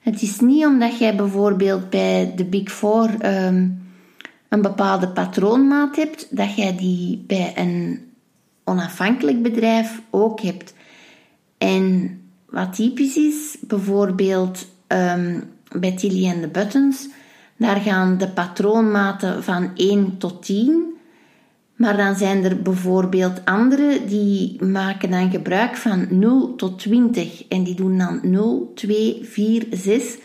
[0.00, 3.66] Het is niet omdat jij bijvoorbeeld bij de Big Four ehm,
[4.48, 8.08] een bepaalde patroonmaat hebt, dat jij die bij een
[8.64, 10.74] onafhankelijk bedrijf ook hebt.
[11.58, 12.18] En
[12.50, 15.44] wat typisch is, bijvoorbeeld um,
[15.78, 17.08] bij Tilly and the Buttons,
[17.56, 20.96] daar gaan de patroonmaten van 1 tot 10.
[21.76, 27.64] Maar dan zijn er bijvoorbeeld andere die maken dan gebruik van 0 tot 20 en
[27.64, 30.16] die doen dan 0, 2, 4, 6.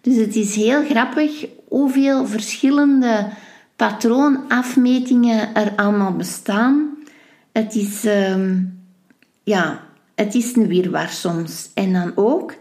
[0.00, 3.28] Dus het is heel grappig hoeveel verschillende
[3.76, 6.96] patroonafmetingen er allemaal bestaan.
[7.52, 8.78] Het is, um,
[9.42, 9.80] ja,
[10.14, 11.70] het is een wirwar soms.
[11.74, 12.54] En dan ook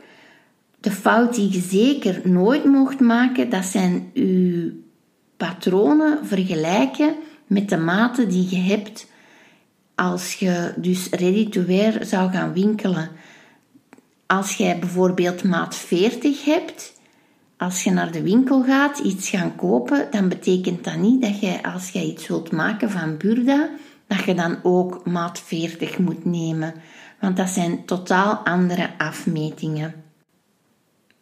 [0.79, 4.71] de fout die je zeker nooit mocht maken, dat zijn uw
[5.37, 7.15] patronen vergelijken
[7.47, 9.07] met de maten die je hebt
[9.95, 13.09] als je dus ready to wear zou gaan winkelen.
[14.25, 16.93] Als jij bijvoorbeeld maat 40 hebt,
[17.57, 21.63] als je naar de winkel gaat iets gaan kopen, dan betekent dat niet dat je
[21.63, 23.69] als je iets wilt maken van Burda,
[24.07, 26.73] dat je dan ook maat 40 moet nemen.
[27.19, 29.93] Want dat zijn totaal andere afmetingen.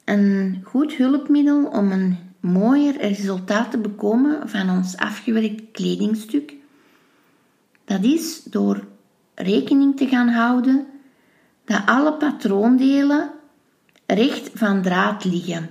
[0.06, 6.54] Een goed hulpmiddel om een mooier resultaat te bekomen van ons afgewerkt kledingstuk,
[7.86, 8.84] dat is door
[9.36, 10.88] rekening te gaan houden
[11.66, 13.32] dat alle patroondelen
[14.06, 15.70] recht van draad liggen.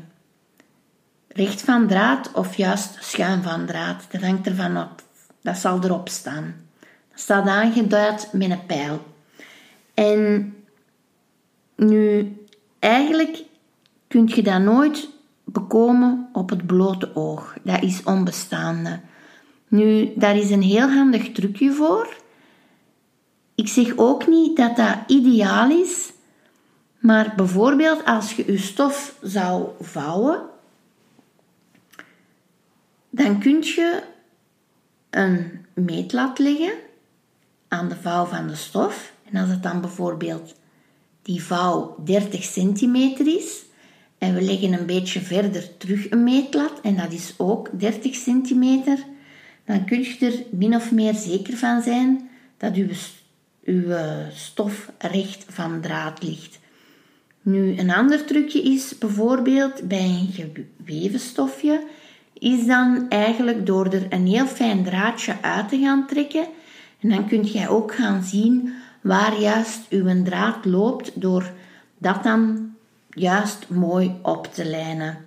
[1.34, 5.02] Recht van draad of juist schuin van draad, dat hangt ervan op.
[5.40, 6.54] Dat zal erop staan.
[7.10, 9.02] Dat staat aangeduid met een pijl.
[9.94, 10.54] En
[11.76, 12.32] nu,
[12.78, 13.42] eigenlijk
[14.08, 15.08] kun je dat nooit
[15.44, 17.56] bekomen op het blote oog.
[17.62, 19.00] Dat is onbestaande.
[19.68, 22.16] Nu, daar is een heel handig trucje voor.
[23.54, 26.12] Ik zeg ook niet dat dat ideaal is,
[26.98, 30.40] maar bijvoorbeeld als je je stof zou vouwen,
[33.14, 34.02] dan kun je
[35.10, 36.72] een meetlat leggen
[37.68, 39.12] aan de vouw van de stof.
[39.30, 40.54] En als het dan bijvoorbeeld
[41.22, 43.64] die vouw 30 centimeter is,
[44.18, 48.98] En we leggen een beetje verder terug een meetlat en dat is ook 30 centimeter.
[49.64, 52.88] Dan kun je er min of meer zeker van zijn dat uw,
[53.64, 53.94] uw
[54.34, 56.58] stof recht van draad ligt.
[57.42, 61.82] Nu, een ander trucje is bijvoorbeeld bij een geweven stofje,
[62.42, 66.46] is dan eigenlijk door er een heel fijn draadje uit te gaan trekken.
[67.00, 71.52] En dan kun jij ook gaan zien waar juist uw draad loopt door
[71.98, 72.70] dat dan
[73.10, 75.18] juist mooi op te lijnen.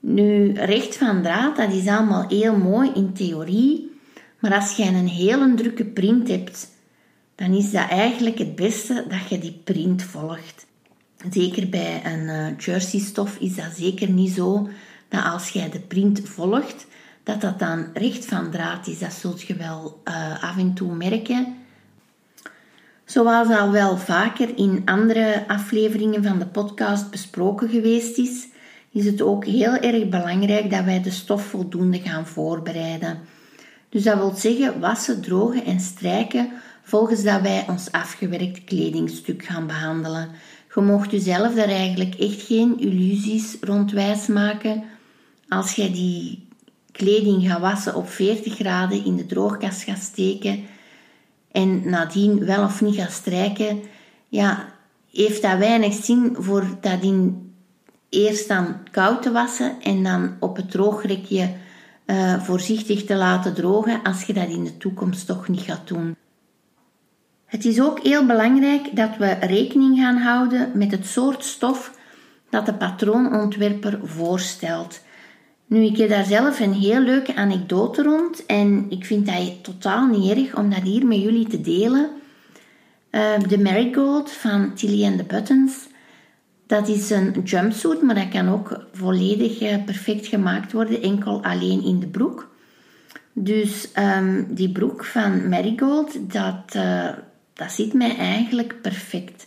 [0.00, 3.90] Nu, recht van draad, dat is allemaal heel mooi in theorie,
[4.38, 6.68] maar als je een hele drukke print hebt,
[7.34, 10.66] dan is dat eigenlijk het beste dat je die print volgt.
[11.30, 14.68] Zeker bij een uh, jersey stof is dat zeker niet zo
[15.12, 16.86] dat als jij de print volgt,
[17.22, 18.98] dat dat dan recht van draad is.
[18.98, 21.56] Dat zult je wel uh, af en toe merken.
[23.04, 28.48] Zoals al wel vaker in andere afleveringen van de podcast besproken geweest is,
[28.90, 33.18] is het ook heel erg belangrijk dat wij de stof voldoende gaan voorbereiden.
[33.88, 36.50] Dus dat wil zeggen wassen, drogen en strijken
[36.82, 40.28] volgens dat wij ons afgewerkt kledingstuk gaan behandelen.
[40.74, 44.84] Je mocht jezelf daar eigenlijk echt geen illusies rond wijs maken.
[45.52, 46.48] Als jij die
[46.92, 50.64] kleding gaat wassen op 40 graden in de droogkast gaat steken
[51.50, 53.82] en nadien wel of niet gaat strijken,
[54.28, 54.72] ja,
[55.10, 57.52] heeft dat weinig zin voor dat in
[58.08, 61.52] eerst dan koud te wassen en dan op het droogrekje
[62.06, 66.16] uh, voorzichtig te laten drogen als je dat in de toekomst toch niet gaat doen.
[67.44, 71.98] Het is ook heel belangrijk dat we rekening gaan houden met het soort stof
[72.50, 75.00] dat de patroonontwerper voorstelt.
[75.72, 80.06] Nu, ik heb daar zelf een heel leuke anekdote rond en ik vind dat totaal
[80.06, 82.10] niet erg om dat hier met jullie te delen.
[83.10, 85.88] Uh, de Marigold van Tilly and the Buttons,
[86.66, 91.84] dat is een jumpsuit, maar dat kan ook volledig uh, perfect gemaakt worden, enkel alleen
[91.84, 92.50] in de broek.
[93.32, 97.08] Dus um, die broek van Marigold, dat, uh,
[97.52, 99.46] dat zit mij eigenlijk perfect.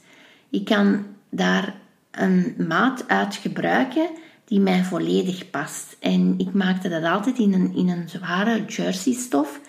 [0.50, 1.76] Ik kan daar
[2.12, 4.10] een maat uit gebruiken
[4.46, 5.96] die mij volledig past.
[6.00, 9.60] En ik maakte dat altijd in een, in een zware jersey stof.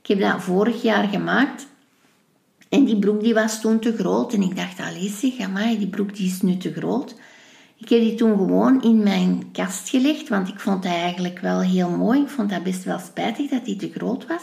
[0.00, 1.66] Ik heb dat vorig jaar gemaakt.
[2.68, 4.32] En die broek die was toen te groot.
[4.32, 4.80] En ik dacht,
[5.40, 7.14] amai, die broek die is nu te groot.
[7.78, 11.60] Ik heb die toen gewoon in mijn kast gelegd, want ik vond dat eigenlijk wel
[11.60, 12.20] heel mooi.
[12.20, 14.42] Ik vond dat best wel spijtig dat die te groot was.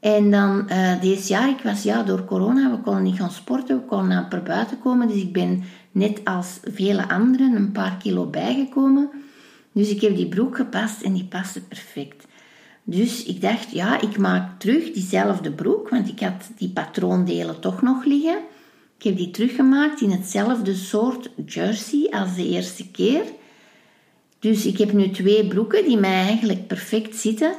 [0.00, 3.76] En dan uh, deze jaar, ik was ja, door corona, we konden niet gaan sporten,
[3.76, 5.08] we konden amper buiten komen.
[5.08, 9.10] Dus ik ben net als vele anderen een paar kilo bijgekomen.
[9.72, 12.26] Dus ik heb die broek gepast en die paste perfect.
[12.84, 17.82] Dus ik dacht, ja, ik maak terug diezelfde broek, want ik had die patroondelen toch
[17.82, 18.38] nog liggen.
[18.98, 23.22] Ik heb die teruggemaakt in hetzelfde soort jersey als de eerste keer.
[24.38, 27.54] Dus ik heb nu twee broeken die mij eigenlijk perfect zitten.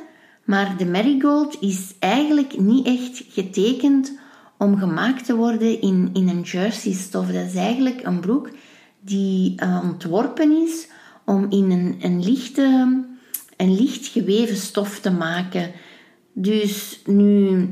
[0.50, 4.20] Maar de marigold is eigenlijk niet echt getekend
[4.58, 7.28] om gemaakt te worden in, in een jersey stof.
[7.28, 8.50] Dat is eigenlijk een broek
[9.00, 10.88] die uh, ontworpen is
[11.26, 12.64] om in een, een, lichte,
[13.58, 15.72] een licht geweven stof te maken.
[16.34, 17.68] Dus nu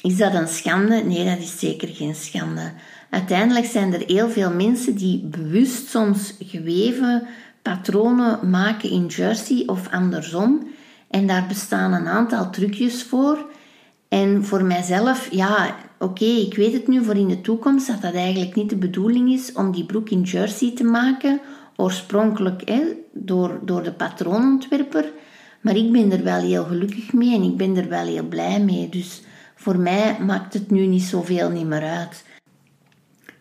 [0.00, 1.02] is dat een schande?
[1.02, 2.72] Nee, dat is zeker geen schande.
[3.10, 7.26] Uiteindelijk zijn er heel veel mensen die bewust soms geweven
[7.62, 10.72] patronen maken in jersey of andersom.
[11.14, 13.46] En daar bestaan een aantal trucjes voor.
[14.08, 18.14] En voor mijzelf, ja, oké, ik weet het nu voor in de toekomst dat dat
[18.14, 21.40] eigenlijk niet de bedoeling is om die broek in jersey te maken,
[21.76, 25.12] oorspronkelijk door, door de patroonontwerper.
[25.60, 28.60] Maar ik ben er wel heel gelukkig mee en ik ben er wel heel blij
[28.60, 28.88] mee.
[28.88, 29.22] Dus
[29.54, 32.24] voor mij maakt het nu niet zoveel niet meer uit.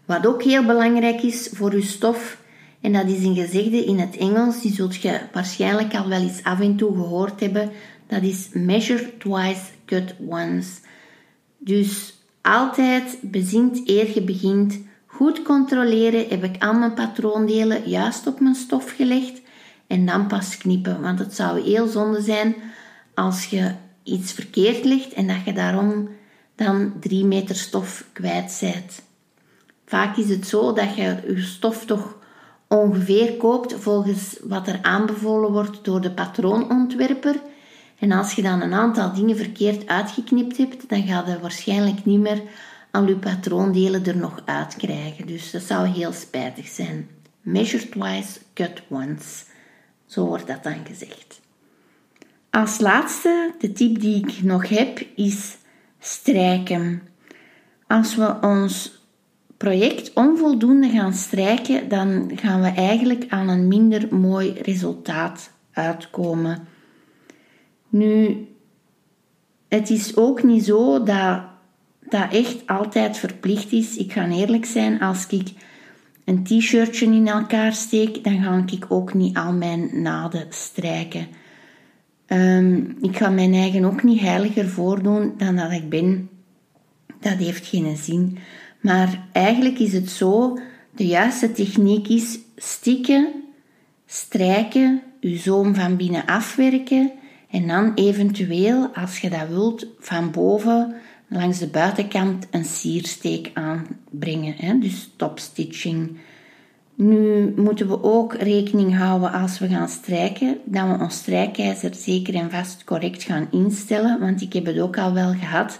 [0.05, 2.37] Wat ook heel belangrijk is voor uw stof,
[2.83, 6.43] en dat is een gezegde in het Engels, die zult je waarschijnlijk al wel eens
[6.43, 7.71] af en toe gehoord hebben.
[8.07, 10.69] Dat is measure twice, cut once.
[11.57, 14.79] Dus altijd bezint eer je begint.
[15.05, 19.41] Goed controleren, heb ik al mijn patroondelen juist op mijn stof gelegd
[19.87, 21.01] en dan pas knippen.
[21.01, 22.55] Want het zou heel zonde zijn
[23.13, 23.71] als je
[24.03, 26.09] iets verkeerd legt en dat je daarom
[26.55, 29.01] dan drie meter stof kwijt bent.
[29.85, 32.21] Vaak is het zo dat je je stof toch
[32.73, 37.41] ongeveer koopt volgens wat er aanbevolen wordt door de patroonontwerper.
[37.99, 42.19] En als je dan een aantal dingen verkeerd uitgeknipt hebt, dan ga je waarschijnlijk niet
[42.19, 42.41] meer
[42.91, 45.27] al je patroondelen er nog uit krijgen.
[45.27, 47.09] Dus dat zou heel spijtig zijn.
[47.41, 49.45] Measure twice, cut once.
[50.05, 51.41] Zo wordt dat dan gezegd.
[52.49, 55.57] Als laatste, de tip die ik nog heb, is
[55.99, 57.01] strijken.
[57.87, 59.02] Als we ons
[59.57, 66.67] project onvoldoende gaan strijken, dan gaan we eigenlijk aan een minder mooi resultaat uitkomen.
[67.89, 68.47] Nu,
[69.67, 71.41] het is ook niet zo dat
[72.09, 73.97] dat echt altijd verplicht is.
[73.97, 75.51] Ik ga eerlijk zijn, als ik
[76.25, 81.27] een t-shirtje in elkaar steek, dan ga ik ook niet al mijn naden strijken.
[82.25, 86.29] Ehm, ik ga mijn eigen ook niet heiliger voordoen dan dat ik ben.
[87.19, 88.37] Dat heeft geen zin.
[88.83, 90.59] Maar eigenlijk is het zo,
[90.95, 93.27] de juiste techniek is stikken,
[94.05, 97.11] strijken, je zoom van binnen afwerken
[97.49, 100.95] en dan eventueel, als je dat wilt, van boven
[101.27, 104.53] langs de buitenkant een siersteek aanbrengen.
[104.57, 104.79] Hè?
[104.79, 106.17] Dus topstitching.
[106.95, 112.35] Nu moeten we ook rekening houden als we gaan strijken, dat we ons strijkijzer zeker
[112.35, 114.19] en vast correct gaan instellen.
[114.19, 115.79] Want ik heb het ook al wel gehad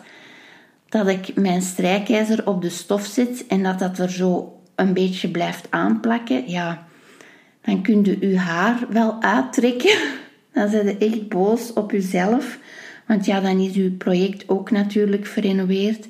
[0.93, 5.29] dat ik mijn strijkijzer op de stof zet en dat dat er zo een beetje
[5.29, 6.49] blijft aanplakken.
[6.49, 6.87] Ja,
[7.61, 9.97] dan kun je je haar wel uittrekken.
[10.53, 12.59] Dan zijn je echt boos op jezelf.
[13.07, 16.07] Want ja, dan is uw project ook natuurlijk verrenoveerd.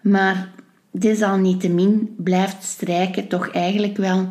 [0.00, 0.48] Maar
[0.90, 4.28] desalniettemin blijft strijken toch eigenlijk wel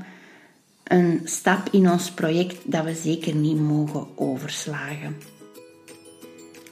[0.84, 5.18] een stap in ons project dat we zeker niet mogen overslagen.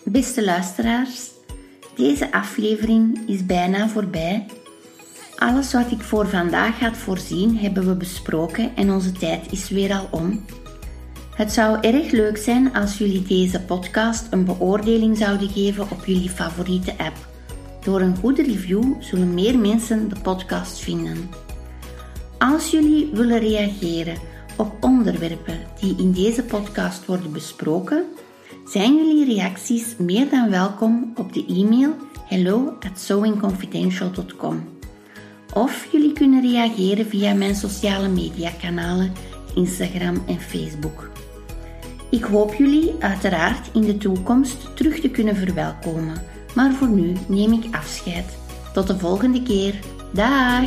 [0.04, 1.35] Beste luisteraars,
[1.96, 4.46] deze aflevering is bijna voorbij.
[5.36, 9.93] Alles wat ik voor vandaag had voorzien hebben we besproken en onze tijd is weer
[9.93, 10.46] al om.
[11.36, 16.30] Het zou erg leuk zijn als jullie deze podcast een beoordeling zouden geven op jullie
[16.30, 17.16] favoriete app.
[17.84, 21.30] Door een goede review zullen meer mensen de podcast vinden.
[22.38, 24.18] Als jullie willen reageren
[24.56, 28.06] op onderwerpen die in deze podcast worden besproken,
[28.66, 31.95] zijn jullie reacties meer dan welkom op de e-mail
[32.26, 33.16] hello at.
[35.53, 39.11] Of jullie kunnen reageren via mijn sociale media kanalen
[39.55, 41.09] Instagram en Facebook.
[42.09, 46.22] Ik hoop jullie uiteraard in de toekomst terug te kunnen verwelkomen,
[46.55, 48.38] maar voor nu neem ik afscheid.
[48.74, 49.80] Tot de volgende keer.
[50.13, 50.63] Dag!